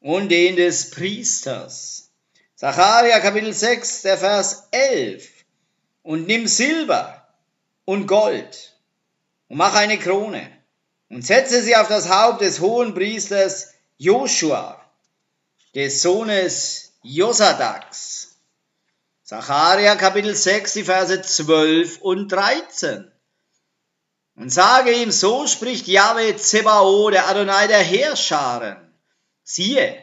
und 0.00 0.30
den 0.30 0.56
des 0.56 0.90
Priesters. 0.90 2.10
Zacharia 2.56 3.20
Kapitel 3.20 3.52
6, 3.52 4.02
der 4.02 4.18
Vers 4.18 4.68
11. 4.70 5.28
Und 6.02 6.26
nimm 6.26 6.46
Silber 6.46 7.26
und 7.84 8.06
Gold 8.06 8.74
und 9.48 9.58
mach 9.58 9.74
eine 9.74 9.98
Krone 9.98 10.50
und 11.08 11.26
setze 11.26 11.62
sie 11.62 11.76
auf 11.76 11.88
das 11.88 12.08
Haupt 12.08 12.40
des 12.40 12.60
hohen 12.60 12.94
Priesters 12.94 13.74
Joshua, 13.98 14.82
des 15.74 16.00
Sohnes 16.02 16.89
Josadaks. 17.02 18.36
Zacharia 19.24 19.96
Kapitel 19.96 20.34
6, 20.34 20.72
die 20.72 20.84
Verse 20.84 21.22
12 21.22 22.00
und 22.00 22.30
13 22.30 23.10
und 24.40 24.50
sage 24.50 24.92
ihm, 24.92 25.10
so 25.10 25.46
spricht 25.46 25.86
Yahweh 25.86 26.34
Zebao, 26.36 27.10
der 27.10 27.28
Adonai 27.28 27.66
der 27.66 27.82
Heerscharen. 27.82 28.78
Siehe, 29.42 30.02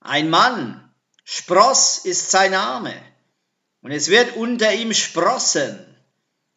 ein 0.00 0.30
Mann, 0.30 0.94
Spross 1.24 1.98
ist 2.04 2.30
sein 2.30 2.52
Name, 2.52 2.94
und 3.82 3.90
es 3.90 4.08
wird 4.08 4.36
unter 4.36 4.72
ihm 4.72 4.94
sprossen, 4.94 5.84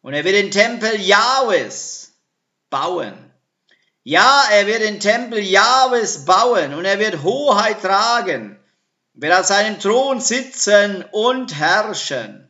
und 0.00 0.14
er 0.14 0.24
wird 0.24 0.36
den 0.36 0.52
Tempel 0.52 1.00
Jahwes 1.00 2.12
bauen. 2.70 3.32
Ja, 4.04 4.44
er 4.52 4.68
wird 4.68 4.82
den 4.82 5.00
Tempel 5.00 5.40
Jahwes 5.40 6.24
bauen, 6.24 6.72
und 6.74 6.84
er 6.84 7.00
wird 7.00 7.24
Hoheit 7.24 7.80
tragen, 7.82 8.57
wird 9.18 9.34
auf 9.34 9.46
seinem 9.46 9.80
Thron 9.80 10.20
sitzen 10.20 11.04
und 11.10 11.58
herrschen. 11.58 12.48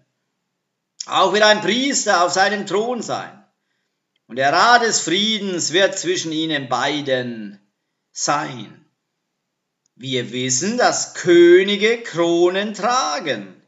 Auch 1.06 1.32
wird 1.32 1.42
ein 1.42 1.62
Priester 1.62 2.24
auf 2.24 2.32
seinem 2.32 2.66
Thron 2.66 3.00
sein. 3.00 3.42
Und 4.26 4.36
der 4.36 4.52
Rat 4.52 4.82
des 4.82 5.00
Friedens 5.00 5.72
wird 5.72 5.98
zwischen 5.98 6.30
ihnen 6.30 6.68
beiden 6.68 7.58
sein. 8.12 8.84
Wir 9.96 10.30
wissen, 10.30 10.76
dass 10.76 11.14
Könige 11.14 12.02
Kronen 12.02 12.74
tragen. 12.74 13.62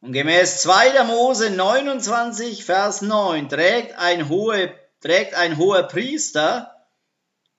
Und 0.00 0.12
gemäß 0.12 0.60
2. 0.62 1.04
Mose 1.04 1.50
29, 1.50 2.64
Vers 2.64 3.00
9 3.00 3.48
trägt 3.48 3.96
ein, 3.96 4.28
hohe, 4.28 4.74
trägt 5.00 5.34
ein 5.34 5.56
hoher 5.56 5.84
Priester 5.84 6.88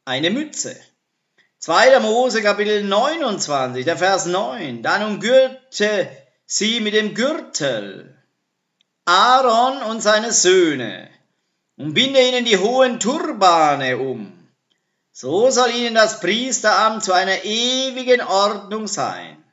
eine 0.03 0.29
Mütze. 0.29 0.75
2. 1.65 1.99
Mose 1.99 2.43
Kapitel 2.43 2.84
29, 2.84 3.86
der 3.86 3.97
Vers 3.97 4.28
9. 4.28 4.84
Dann 4.84 5.01
umgürte 5.01 6.08
sie 6.45 6.80
mit 6.80 6.93
dem 6.93 7.15
Gürtel 7.15 8.15
Aaron 9.06 9.82
und 9.82 9.99
seine 9.99 10.32
Söhne 10.32 11.10
und 11.75 11.95
binde 11.95 12.21
ihnen 12.21 12.45
die 12.45 12.60
hohen 12.60 12.99
Turbane 12.99 13.97
um. 13.97 14.47
So 15.12 15.49
soll 15.49 15.71
ihnen 15.71 15.95
das 15.95 16.19
Priesteramt 16.19 17.04
zu 17.04 17.13
einer 17.13 17.43
ewigen 17.43 18.21
Ordnung 18.21 18.86
sein. 18.86 19.43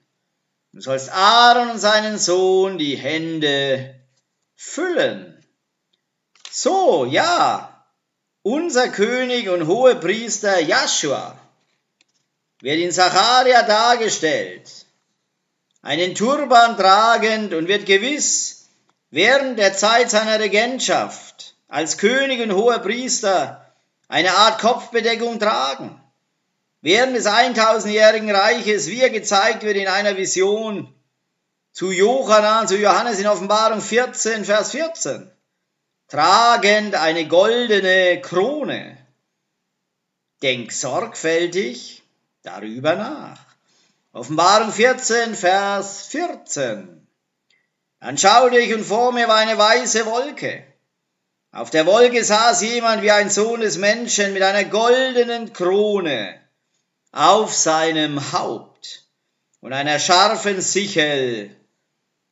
Du 0.74 0.82
sollst 0.82 1.10
Aaron 1.14 1.70
und 1.70 1.78
seinen 1.78 2.18
Sohn 2.18 2.76
die 2.76 2.96
Hände 2.96 3.94
füllen. 4.54 5.42
So, 6.50 7.06
ja, 7.06 7.86
unser 8.42 8.88
König 8.88 9.48
und 9.48 9.66
hohe 9.66 9.94
Priester 9.96 10.60
Joshua 10.60 11.38
wird 12.62 12.78
in 12.78 12.92
Zacharia 12.92 13.62
dargestellt, 13.62 14.86
einen 15.82 16.14
Turban 16.14 16.76
tragend 16.76 17.52
und 17.54 17.66
wird 17.66 17.86
gewiss 17.86 18.68
während 19.10 19.58
der 19.58 19.76
Zeit 19.76 20.10
seiner 20.10 20.38
Regentschaft 20.38 21.56
als 21.66 21.98
König 21.98 22.40
und 22.40 22.54
hoher 22.54 22.78
Priester 22.78 23.74
eine 24.06 24.32
Art 24.32 24.60
Kopfbedeckung 24.60 25.40
tragen. 25.40 26.00
Während 26.82 27.16
des 27.16 27.26
1000-jährigen 27.26 28.30
Reiches, 28.30 28.86
wie 28.86 29.00
er 29.00 29.10
gezeigt 29.10 29.64
wird 29.64 29.76
in 29.76 29.88
einer 29.88 30.16
Vision 30.16 30.94
zu 31.72 31.90
Johannan, 31.90 32.68
zu 32.68 32.76
Johannes 32.76 33.18
in 33.18 33.26
Offenbarung 33.26 33.80
14, 33.80 34.44
Vers 34.44 34.70
14, 34.70 35.28
tragend 36.06 36.94
eine 36.94 37.26
goldene 37.26 38.20
Krone. 38.20 38.98
Denk 40.42 40.70
sorgfältig 40.72 42.01
darüber 42.42 42.96
nach. 42.96 43.38
Offenbarung 44.12 44.72
14, 44.72 45.34
Vers 45.34 46.06
14. 46.08 47.06
Dann 48.00 48.18
schaute 48.18 48.58
ich 48.58 48.74
und 48.74 48.84
vor 48.84 49.12
mir 49.12 49.28
war 49.28 49.36
eine 49.36 49.56
weiße 49.56 50.06
Wolke. 50.06 50.66
Auf 51.52 51.70
der 51.70 51.86
Wolke 51.86 52.24
saß 52.24 52.62
jemand 52.62 53.02
wie 53.02 53.10
ein 53.10 53.30
Sohn 53.30 53.60
des 53.60 53.78
Menschen 53.78 54.32
mit 54.32 54.42
einer 54.42 54.64
goldenen 54.64 55.52
Krone 55.52 56.40
auf 57.12 57.54
seinem 57.54 58.32
Haupt 58.32 59.06
und 59.60 59.72
einer 59.72 59.98
scharfen 59.98 60.60
Sichel 60.60 61.56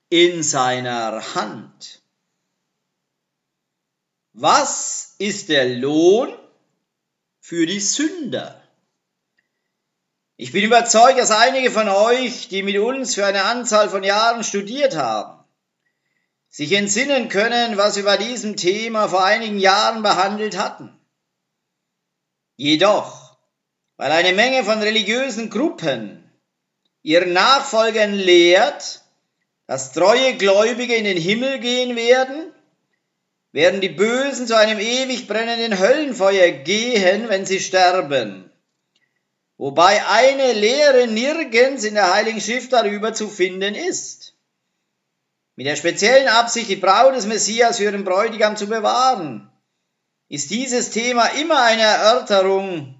in 0.08 0.42
seiner 0.42 1.34
Hand. 1.34 2.02
Was 4.32 5.14
ist 5.18 5.48
der 5.48 5.68
Lohn 5.68 6.36
für 7.40 7.66
die 7.66 7.80
Sünder? 7.80 8.59
Ich 10.42 10.52
bin 10.52 10.64
überzeugt, 10.64 11.18
dass 11.18 11.30
einige 11.30 11.70
von 11.70 11.90
euch, 11.90 12.48
die 12.48 12.62
mit 12.62 12.78
uns 12.78 13.14
für 13.14 13.26
eine 13.26 13.44
Anzahl 13.44 13.90
von 13.90 14.02
Jahren 14.02 14.42
studiert 14.42 14.96
haben, 14.96 15.44
sich 16.48 16.72
entsinnen 16.72 17.28
können, 17.28 17.76
was 17.76 17.96
wir 17.96 18.04
bei 18.04 18.16
diesem 18.16 18.56
Thema 18.56 19.06
vor 19.08 19.22
einigen 19.22 19.58
Jahren 19.58 20.02
behandelt 20.02 20.56
hatten. 20.56 20.98
Jedoch, 22.56 23.36
weil 23.98 24.10
eine 24.12 24.32
Menge 24.32 24.64
von 24.64 24.80
religiösen 24.80 25.50
Gruppen 25.50 26.32
ihren 27.02 27.34
Nachfolgern 27.34 28.14
lehrt, 28.14 29.02
dass 29.66 29.92
treue 29.92 30.38
Gläubige 30.38 30.94
in 30.94 31.04
den 31.04 31.18
Himmel 31.18 31.58
gehen 31.58 31.96
werden, 31.96 32.50
werden 33.52 33.82
die 33.82 33.90
Bösen 33.90 34.46
zu 34.46 34.56
einem 34.56 34.78
ewig 34.78 35.26
brennenden 35.28 35.78
Höllenfeuer 35.78 36.50
gehen, 36.50 37.28
wenn 37.28 37.44
sie 37.44 37.60
sterben. 37.60 38.49
Wobei 39.60 40.02
eine 40.06 40.54
Lehre 40.54 41.06
nirgends 41.06 41.84
in 41.84 41.92
der 41.92 42.14
Heiligen 42.14 42.40
Schrift 42.40 42.72
darüber 42.72 43.12
zu 43.12 43.28
finden 43.28 43.74
ist. 43.74 44.32
mit 45.54 45.66
der 45.66 45.76
speziellen 45.76 46.28
Absicht, 46.28 46.70
die 46.70 46.76
Braut 46.76 47.14
des 47.14 47.26
Messias 47.26 47.76
für 47.76 47.84
ihren 47.84 48.04
Bräutigam 48.04 48.56
zu 48.56 48.68
bewahren, 48.68 49.52
ist 50.28 50.50
dieses 50.50 50.88
Thema 50.88 51.26
immer 51.42 51.62
eine 51.62 51.82
Erörterung 51.82 52.94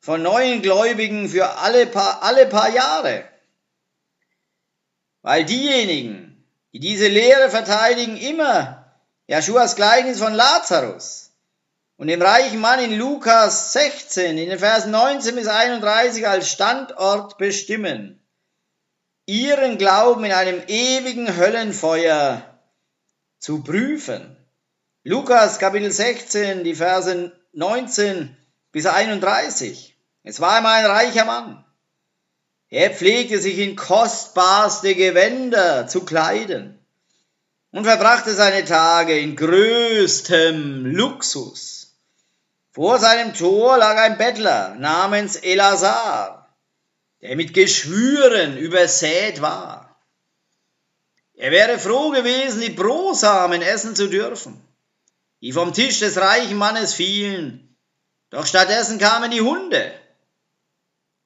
von 0.00 0.20
neuen 0.20 0.62
Gläubigen 0.62 1.28
für 1.28 1.48
alle 1.58 1.86
paar, 1.86 2.24
alle 2.24 2.46
paar 2.46 2.70
Jahre. 2.70 3.28
Weil 5.22 5.44
diejenigen, 5.44 6.44
die 6.72 6.80
diese 6.80 7.06
Lehre 7.06 7.50
verteidigen, 7.50 8.16
immer 8.16 8.84
Jeschuas 9.28 9.76
Gleichnis 9.76 10.18
von 10.18 10.34
Lazarus 10.34 11.27
und 11.98 12.06
dem 12.06 12.22
reichen 12.22 12.60
Mann 12.60 12.78
in 12.78 12.96
Lukas 12.96 13.72
16 13.72 14.38
in 14.38 14.48
den 14.48 14.58
Versen 14.58 14.92
19 14.92 15.34
bis 15.34 15.48
31 15.48 16.26
als 16.28 16.48
Standort 16.48 17.38
bestimmen, 17.38 18.24
ihren 19.26 19.78
Glauben 19.78 20.24
in 20.24 20.32
einem 20.32 20.62
ewigen 20.68 21.36
Höllenfeuer 21.36 22.60
zu 23.40 23.64
prüfen. 23.64 24.36
Lukas 25.02 25.58
Kapitel 25.58 25.90
16, 25.90 26.62
die 26.62 26.76
Verse 26.76 27.32
19 27.52 28.36
bis 28.70 28.86
31. 28.86 29.96
Es 30.22 30.40
war 30.40 30.56
einmal 30.58 30.84
ein 30.84 30.90
reicher 30.90 31.24
Mann. 31.24 31.64
Er 32.68 32.90
pflegte 32.90 33.40
sich 33.40 33.58
in 33.58 33.74
kostbarste 33.74 34.94
Gewänder 34.94 35.88
zu 35.88 36.04
kleiden 36.04 36.78
und 37.72 37.84
verbrachte 37.84 38.34
seine 38.34 38.64
Tage 38.64 39.18
in 39.18 39.34
größtem 39.34 40.86
Luxus. 40.86 41.77
Vor 42.78 43.00
seinem 43.00 43.34
Tor 43.34 43.76
lag 43.76 43.96
ein 43.96 44.18
Bettler 44.18 44.76
namens 44.76 45.34
Elasar, 45.34 46.56
der 47.20 47.34
mit 47.34 47.52
Geschwüren 47.52 48.56
übersät 48.56 49.42
war. 49.42 50.00
Er 51.34 51.50
wäre 51.50 51.80
froh 51.80 52.10
gewesen, 52.10 52.60
die 52.60 52.70
Brosamen 52.70 53.62
essen 53.62 53.96
zu 53.96 54.06
dürfen, 54.06 54.62
die 55.40 55.50
vom 55.50 55.74
Tisch 55.74 55.98
des 55.98 56.18
reichen 56.18 56.56
Mannes 56.56 56.94
fielen, 56.94 57.76
doch 58.30 58.46
stattdessen 58.46 59.00
kamen 59.00 59.32
die 59.32 59.40
Hunde 59.40 59.92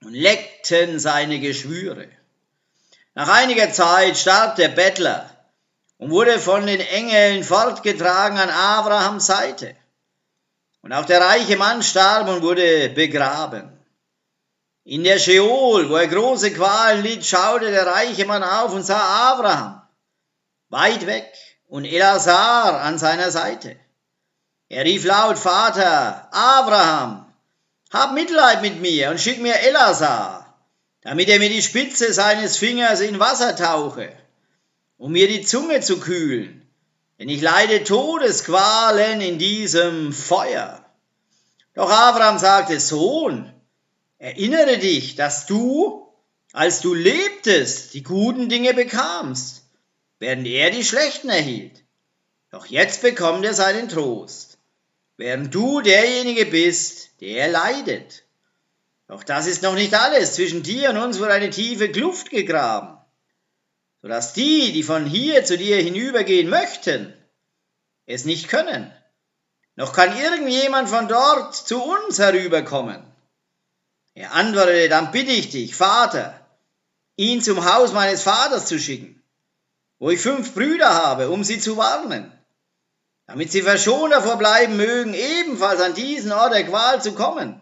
und 0.03 0.15
leckten 0.15 0.99
seine 0.99 1.39
Geschwüre. 1.39 2.09
Nach 3.13 3.29
einiger 3.29 3.71
Zeit 3.75 4.17
starb 4.17 4.57
der 4.57 4.69
Bettler 4.69 5.29
und 5.99 6.13
wurde 6.13 6.39
von 6.39 6.67
den 6.67 6.81
Engeln 6.81 7.45
fortgetragen 7.45 8.39
an 8.39 8.49
Abrahams 8.49 9.27
Seite. 9.27 9.77
Und 10.83 10.93
auch 10.93 11.07
der 11.07 11.21
reiche 11.21 11.57
Mann 11.57 11.83
starb 11.83 12.29
und 12.29 12.43
wurde 12.43 12.91
begraben. 12.91 13.79
In 14.85 15.05
der 15.05 15.19
Scheol, 15.19 15.89
wo 15.89 15.97
er 15.97 16.09
große 16.09 16.53
Qualen 16.53 17.03
litt, 17.03 17.25
schaute 17.25 17.71
der 17.71 17.87
reiche 17.87 18.27
Mann 18.27 18.43
auf 18.43 18.73
und 18.73 18.85
sah 18.85 19.33
Abraham 19.33 19.83
weit 20.73 21.07
weg 21.07 21.31
und 21.69 21.85
Elasar 21.85 22.81
an 22.81 22.99
seiner 22.99 23.31
Seite. 23.31 23.77
Er 24.69 24.85
rief 24.85 25.05
laut, 25.05 25.39
Vater, 25.39 26.29
Abraham, 26.33 27.27
hab 27.91 28.15
Mitleid 28.15 28.63
mit 28.63 28.81
mir 28.81 29.11
und 29.11 29.21
schick 29.21 29.41
mir 29.41 29.61
Elasar, 29.61 30.59
damit 31.03 31.29
er 31.29 31.39
mir 31.39 31.51
die 31.51 31.63
Spitze 31.63 32.15
seines 32.15 32.57
Fingers 32.57 33.01
in 33.01 33.21
Wasser 33.21 33.55
tauche, 33.55 34.11
um 34.97 35.13
mir 35.13 35.29
die 35.29 35.43
Zunge 35.43 35.81
zu 35.83 36.01
kühlen, 36.01 36.62
denn 37.23 37.29
ich 37.29 37.41
leide 37.41 37.85
Todesqualen 37.85 39.21
in 39.21 39.39
diesem 39.39 40.13
Feuer. 40.13 40.85
Doch 41.73 41.89
Abraham 41.89 42.37
sagte, 42.37 42.81
Sohn, 42.81 43.55
erinnere 44.19 44.79
dich, 44.79 45.15
dass 45.15 45.47
du, 45.47 46.13
als 46.53 46.81
du 46.81 46.95
lebtest, 46.95 47.95
die 47.95 48.03
guten 48.03 48.49
Dinge 48.49 48.75
bekamst, 48.75 49.63
während 50.19 50.49
er 50.49 50.73
die 50.73 50.83
schlechten 50.83 51.29
erhielt. 51.29 51.85
Doch 52.51 52.67
jetzt 52.67 53.03
bekommt 53.03 53.45
er 53.45 53.55
seinen 53.55 53.89
Trost, 53.89 54.59
während 55.17 55.55
du 55.55 55.81
derjenige 55.81 56.47
bist, 56.47 57.21
der 57.21 57.47
leidet. 57.47 58.25
Doch 59.07 59.23
das 59.23 59.47
ist 59.47 59.63
noch 59.63 59.77
nicht 59.77 59.95
alles. 59.95 60.35
Zwischen 60.35 60.65
dir 60.65 60.91
und 60.91 60.97
uns 60.97 61.21
wurde 61.21 61.35
eine 61.35 61.51
tiefe 61.51 61.89
Kluft 61.89 62.31
gegraben, 62.31 62.99
sodass 64.03 64.35
die, 64.35 64.73
die 64.73 64.83
von 64.83 65.07
hier 65.07 65.45
zu 65.45 65.57
dir 65.57 65.77
hinübergehen 65.77 66.51
möchten, 66.51 67.15
es 68.07 68.25
nicht 68.25 68.49
können. 68.49 68.93
Noch 69.77 69.95
kann 69.95 70.17
irgendjemand 70.17 70.89
von 70.89 71.09
dort 71.09 71.55
zu 71.55 71.83
uns 71.83 72.19
herüberkommen. 72.19 73.03
Er 74.15 74.33
antwortete, 74.33 74.91
dann 74.91 75.13
bitte 75.13 75.33
ich 75.33 75.49
dich, 75.49 75.75
Vater, 75.75 76.39
ihn 77.17 77.41
zum 77.41 77.65
Haus 77.65 77.93
meines 77.93 78.23
Vaters 78.23 78.67
zu 78.67 78.79
schicken, 78.79 79.23
wo 79.99 80.11
ich 80.11 80.21
fünf 80.21 80.53
Brüder 80.53 80.93
habe, 80.93 81.31
um 81.31 81.45
sie 81.45 81.59
zu 81.59 81.79
warnen 81.79 82.31
damit 83.33 83.51
sie 83.51 83.63
verschont 83.63 84.13
davor 84.13 84.37
bleiben 84.37 84.77
mögen, 84.77 85.15
ebenfalls 85.15 85.81
an 85.81 85.95
diesen 85.95 86.33
Ort 86.33 86.53
der 86.53 86.65
Qual 86.65 87.03
zu 87.03 87.15
kommen. 87.15 87.61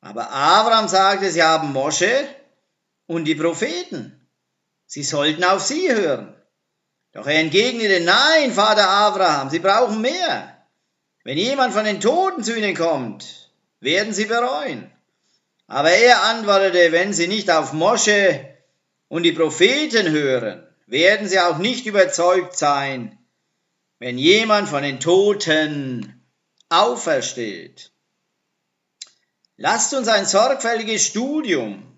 Aber 0.00 0.30
Abraham 0.30 0.88
sagte, 0.88 1.30
sie 1.30 1.42
haben 1.42 1.72
Mosche 1.72 2.28
und 3.06 3.24
die 3.26 3.34
Propheten. 3.34 4.23
Sie 4.86 5.02
sollten 5.02 5.44
auf 5.44 5.62
sie 5.62 5.92
hören. 5.92 6.34
Doch 7.12 7.26
er 7.26 7.40
entgegnete, 7.40 8.00
nein, 8.00 8.52
Vater 8.52 8.88
Abraham, 8.88 9.50
sie 9.50 9.60
brauchen 9.60 10.00
mehr. 10.00 10.66
Wenn 11.22 11.38
jemand 11.38 11.72
von 11.72 11.84
den 11.84 12.00
Toten 12.00 12.42
zu 12.42 12.56
ihnen 12.56 12.74
kommt, 12.74 13.50
werden 13.80 14.12
sie 14.12 14.26
bereuen. 14.26 14.90
Aber 15.66 15.90
er 15.90 16.24
antwortete, 16.24 16.92
wenn 16.92 17.12
sie 17.12 17.28
nicht 17.28 17.50
auf 17.50 17.72
Mosche 17.72 18.56
und 19.08 19.22
die 19.22 19.32
Propheten 19.32 20.10
hören, 20.10 20.66
werden 20.86 21.28
sie 21.28 21.40
auch 21.40 21.58
nicht 21.58 21.86
überzeugt 21.86 22.56
sein, 22.56 23.18
wenn 23.98 24.18
jemand 24.18 24.68
von 24.68 24.82
den 24.82 25.00
Toten 25.00 26.26
aufersteht. 26.68 27.92
Lasst 29.56 29.94
uns 29.94 30.08
ein 30.08 30.26
sorgfältiges 30.26 31.06
Studium 31.06 31.93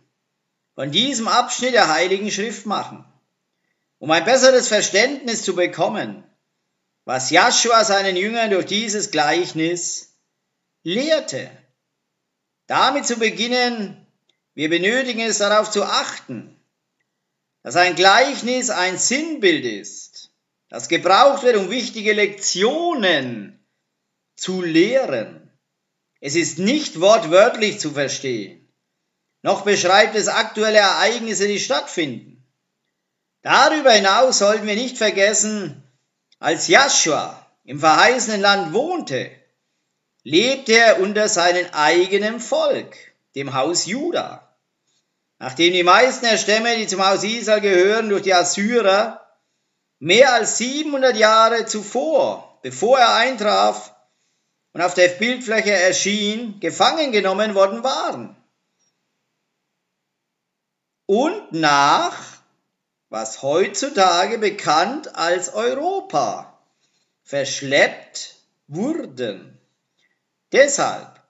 von 0.76 0.92
diesem 0.92 1.26
Abschnitt 1.26 1.74
der 1.74 1.92
Heiligen 1.92 2.30
Schrift 2.30 2.66
machen, 2.66 3.04
um 3.98 4.12
ein 4.12 4.24
besseres 4.24 4.68
Verständnis 4.68 5.42
zu 5.42 5.56
bekommen, 5.56 6.22
was 7.04 7.30
Joshua 7.30 7.82
seinen 7.82 8.14
Jüngern 8.14 8.50
durch 8.50 8.66
dieses 8.66 9.10
Gleichnis 9.10 10.16
lehrte. 10.84 11.50
Damit 12.68 13.06
zu 13.06 13.16
beginnen, 13.16 14.06
wir 14.54 14.70
benötigen 14.70 15.22
es 15.22 15.38
darauf 15.38 15.72
zu 15.72 15.82
achten, 15.82 16.56
dass 17.64 17.74
ein 17.74 17.96
Gleichnis 17.96 18.70
ein 18.70 18.98
Sinnbild 18.98 19.64
ist 19.64 20.30
das 20.68 20.88
gebraucht 20.88 21.42
wird, 21.42 21.56
um 21.56 21.70
wichtige 21.70 22.12
Lektionen 22.12 23.64
zu 24.36 24.62
lehren. 24.62 25.50
Es 26.20 26.34
ist 26.34 26.58
nicht 26.58 27.00
wortwörtlich 27.00 27.78
zu 27.78 27.92
verstehen, 27.92 28.65
noch 29.46 29.62
beschreibt 29.62 30.16
es 30.16 30.26
aktuelle 30.26 30.78
Ereignisse, 30.78 31.46
die 31.46 31.60
stattfinden. 31.60 32.44
Darüber 33.42 33.92
hinaus 33.92 34.38
sollten 34.38 34.66
wir 34.66 34.74
nicht 34.74 34.98
vergessen, 34.98 35.84
als 36.40 36.66
Joshua 36.66 37.46
im 37.62 37.78
verheißenen 37.78 38.40
Land 38.40 38.74
wohnte, 38.74 39.30
lebte 40.24 40.72
er 40.72 40.98
unter 40.98 41.28
seinem 41.28 41.64
eigenen 41.70 42.40
Volk, 42.40 42.96
dem 43.36 43.54
Haus 43.54 43.86
Juda. 43.86 44.58
Nachdem 45.38 45.74
die 45.74 45.84
meisten 45.84 46.26
der 46.26 46.38
Stämme, 46.38 46.76
die 46.76 46.88
zum 46.88 47.06
Haus 47.06 47.22
Israel 47.22 47.60
gehören, 47.60 48.08
durch 48.08 48.22
die 48.22 48.34
Assyrer 48.34 49.24
mehr 50.00 50.32
als 50.32 50.58
700 50.58 51.16
Jahre 51.16 51.66
zuvor, 51.66 52.58
bevor 52.62 52.98
er 52.98 53.14
eintraf 53.14 53.94
und 54.72 54.82
auf 54.82 54.94
der 54.94 55.06
Bildfläche 55.06 55.70
erschien, 55.70 56.58
gefangen 56.58 57.12
genommen 57.12 57.54
worden 57.54 57.84
waren. 57.84 58.36
Und 61.06 61.52
nach, 61.52 62.16
was 63.08 63.42
heutzutage 63.42 64.38
bekannt 64.38 65.14
als 65.14 65.54
Europa, 65.54 66.58
verschleppt 67.22 68.34
wurden. 68.68 69.58
Deshalb, 70.52 71.20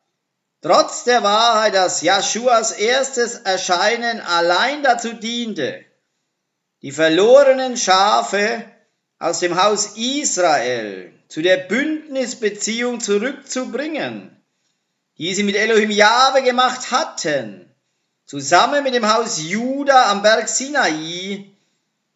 trotz 0.62 1.04
der 1.04 1.22
Wahrheit, 1.22 1.74
dass 1.74 2.00
Jeschuas 2.00 2.72
erstes 2.72 3.34
Erscheinen 3.34 4.20
allein 4.20 4.82
dazu 4.82 5.12
diente, 5.12 5.84
die 6.82 6.92
verlorenen 6.92 7.76
Schafe 7.76 8.64
aus 9.18 9.40
dem 9.40 9.62
Haus 9.62 9.96
Israel 9.96 11.12
zu 11.28 11.42
der 11.42 11.56
Bündnisbeziehung 11.56 13.00
zurückzubringen, 13.00 14.42
die 15.18 15.34
sie 15.34 15.42
mit 15.42 15.56
Elohim 15.56 15.90
Jahwe 15.90 16.42
gemacht 16.42 16.90
hatten, 16.90 17.65
zusammen 18.26 18.82
mit 18.82 18.94
dem 18.94 19.12
Haus 19.12 19.40
Juda 19.42 20.10
am 20.10 20.22
Berg 20.22 20.48
Sinai, 20.48 21.50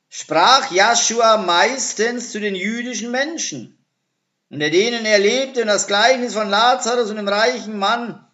sprach 0.09 0.71
Joshua 0.71 1.37
meistens 1.39 2.33
zu 2.33 2.41
den 2.41 2.55
jüdischen 2.55 3.11
Menschen, 3.11 3.79
unter 4.51 4.71
denen 4.71 5.07
er 5.07 5.19
lebte 5.19 5.63
und 5.63 5.69
das 5.69 5.87
Gleichnis 5.87 6.35
von 6.35 6.51
Lazarus 6.51 7.11
und 7.11 7.17
dem 7.17 7.29
reichen 7.29 7.79
Mann 7.79 8.27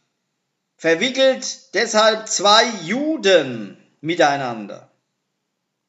verwickelt 0.76 1.74
deshalb 1.74 2.28
zwei 2.28 2.64
Juden 2.84 3.76
miteinander. 4.00 4.90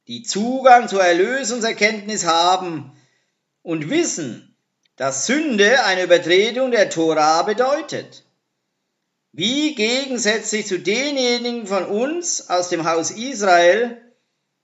die 0.07 0.23
Zugang 0.23 0.87
zur 0.87 1.03
Erlösungserkenntnis 1.03 2.25
haben 2.25 2.91
und 3.61 3.89
wissen, 3.89 4.55
dass 4.95 5.25
Sünde 5.25 5.83
eine 5.83 6.03
Übertretung 6.03 6.71
der 6.71 6.89
Tora 6.89 7.43
bedeutet. 7.43 8.23
Wie 9.31 9.75
gegensätzlich 9.75 10.67
zu 10.67 10.79
denjenigen 10.79 11.67
von 11.67 11.85
uns 11.85 12.49
aus 12.49 12.69
dem 12.69 12.85
Haus 12.85 13.11
Israel, 13.11 14.01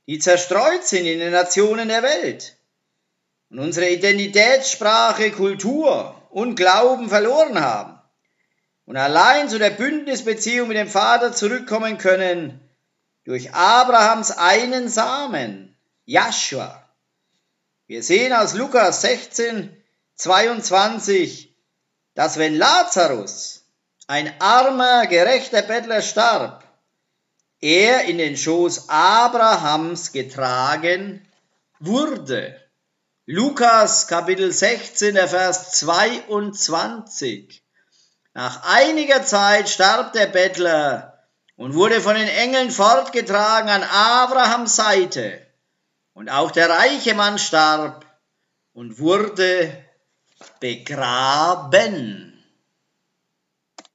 die 0.08 0.19
zerstreut 0.19 0.84
sind 0.86 1.06
in 1.06 1.19
den 1.19 1.32
Nationen 1.32 1.89
der 1.89 2.04
Welt 2.04 2.58
und 3.49 3.60
unsere 3.60 3.89
Identitätssprache, 3.89 5.32
Kultur 5.32 6.15
und 6.30 6.56
Glauben 6.56 7.10
verloren 7.10 7.62
haben 7.62 7.99
und 8.86 8.97
allein 8.97 9.49
zu 9.49 9.60
der 9.60 9.69
Bündnisbeziehung 9.69 10.67
mit 10.67 10.78
dem 10.78 10.89
Vater 10.89 11.32
zurückkommen 11.34 11.97
können 11.97 12.60
durch 13.23 13.54
Abrahams 13.54 14.32
einen 14.32 14.89
Samen, 14.89 15.78
Joshua. 16.06 16.84
Wir 17.88 18.04
sehen 18.04 18.34
aus 18.34 18.54
Lukas 18.54 19.02
16, 19.02 19.76
22, 20.15 21.56
dass 22.13 22.38
wenn 22.38 22.56
Lazarus, 22.56 23.62
ein 24.13 24.32
armer, 24.39 25.08
gerechter 25.08 25.63
Bettler 25.63 26.04
starb, 26.04 26.63
er 27.60 28.06
in 28.06 28.19
den 28.19 28.38
Schoß 28.38 28.88
Abrahams 28.89 30.12
getragen 30.12 31.28
wurde. 31.80 32.62
Lukas 33.26 34.08
Kapitel 34.08 34.52
16, 34.52 35.15
der 35.15 35.28
Vers 35.28 35.71
22. 35.80 37.63
Nach 38.36 38.62
einiger 38.76 39.26
Zeit 39.26 39.67
starb 39.67 40.13
der 40.13 40.28
Bettler 40.28 41.26
und 41.56 41.73
wurde 41.73 41.99
von 41.99 42.13
den 42.13 42.28
Engeln 42.28 42.69
fortgetragen 42.69 43.69
an 43.69 43.82
Abrahams 43.82 44.76
Seite. 44.76 45.41
Und 46.13 46.30
auch 46.30 46.52
der 46.52 46.69
reiche 46.69 47.15
Mann 47.15 47.39
starb 47.39 48.06
und 48.73 48.99
wurde 48.99 49.76
begraben. 50.60 52.33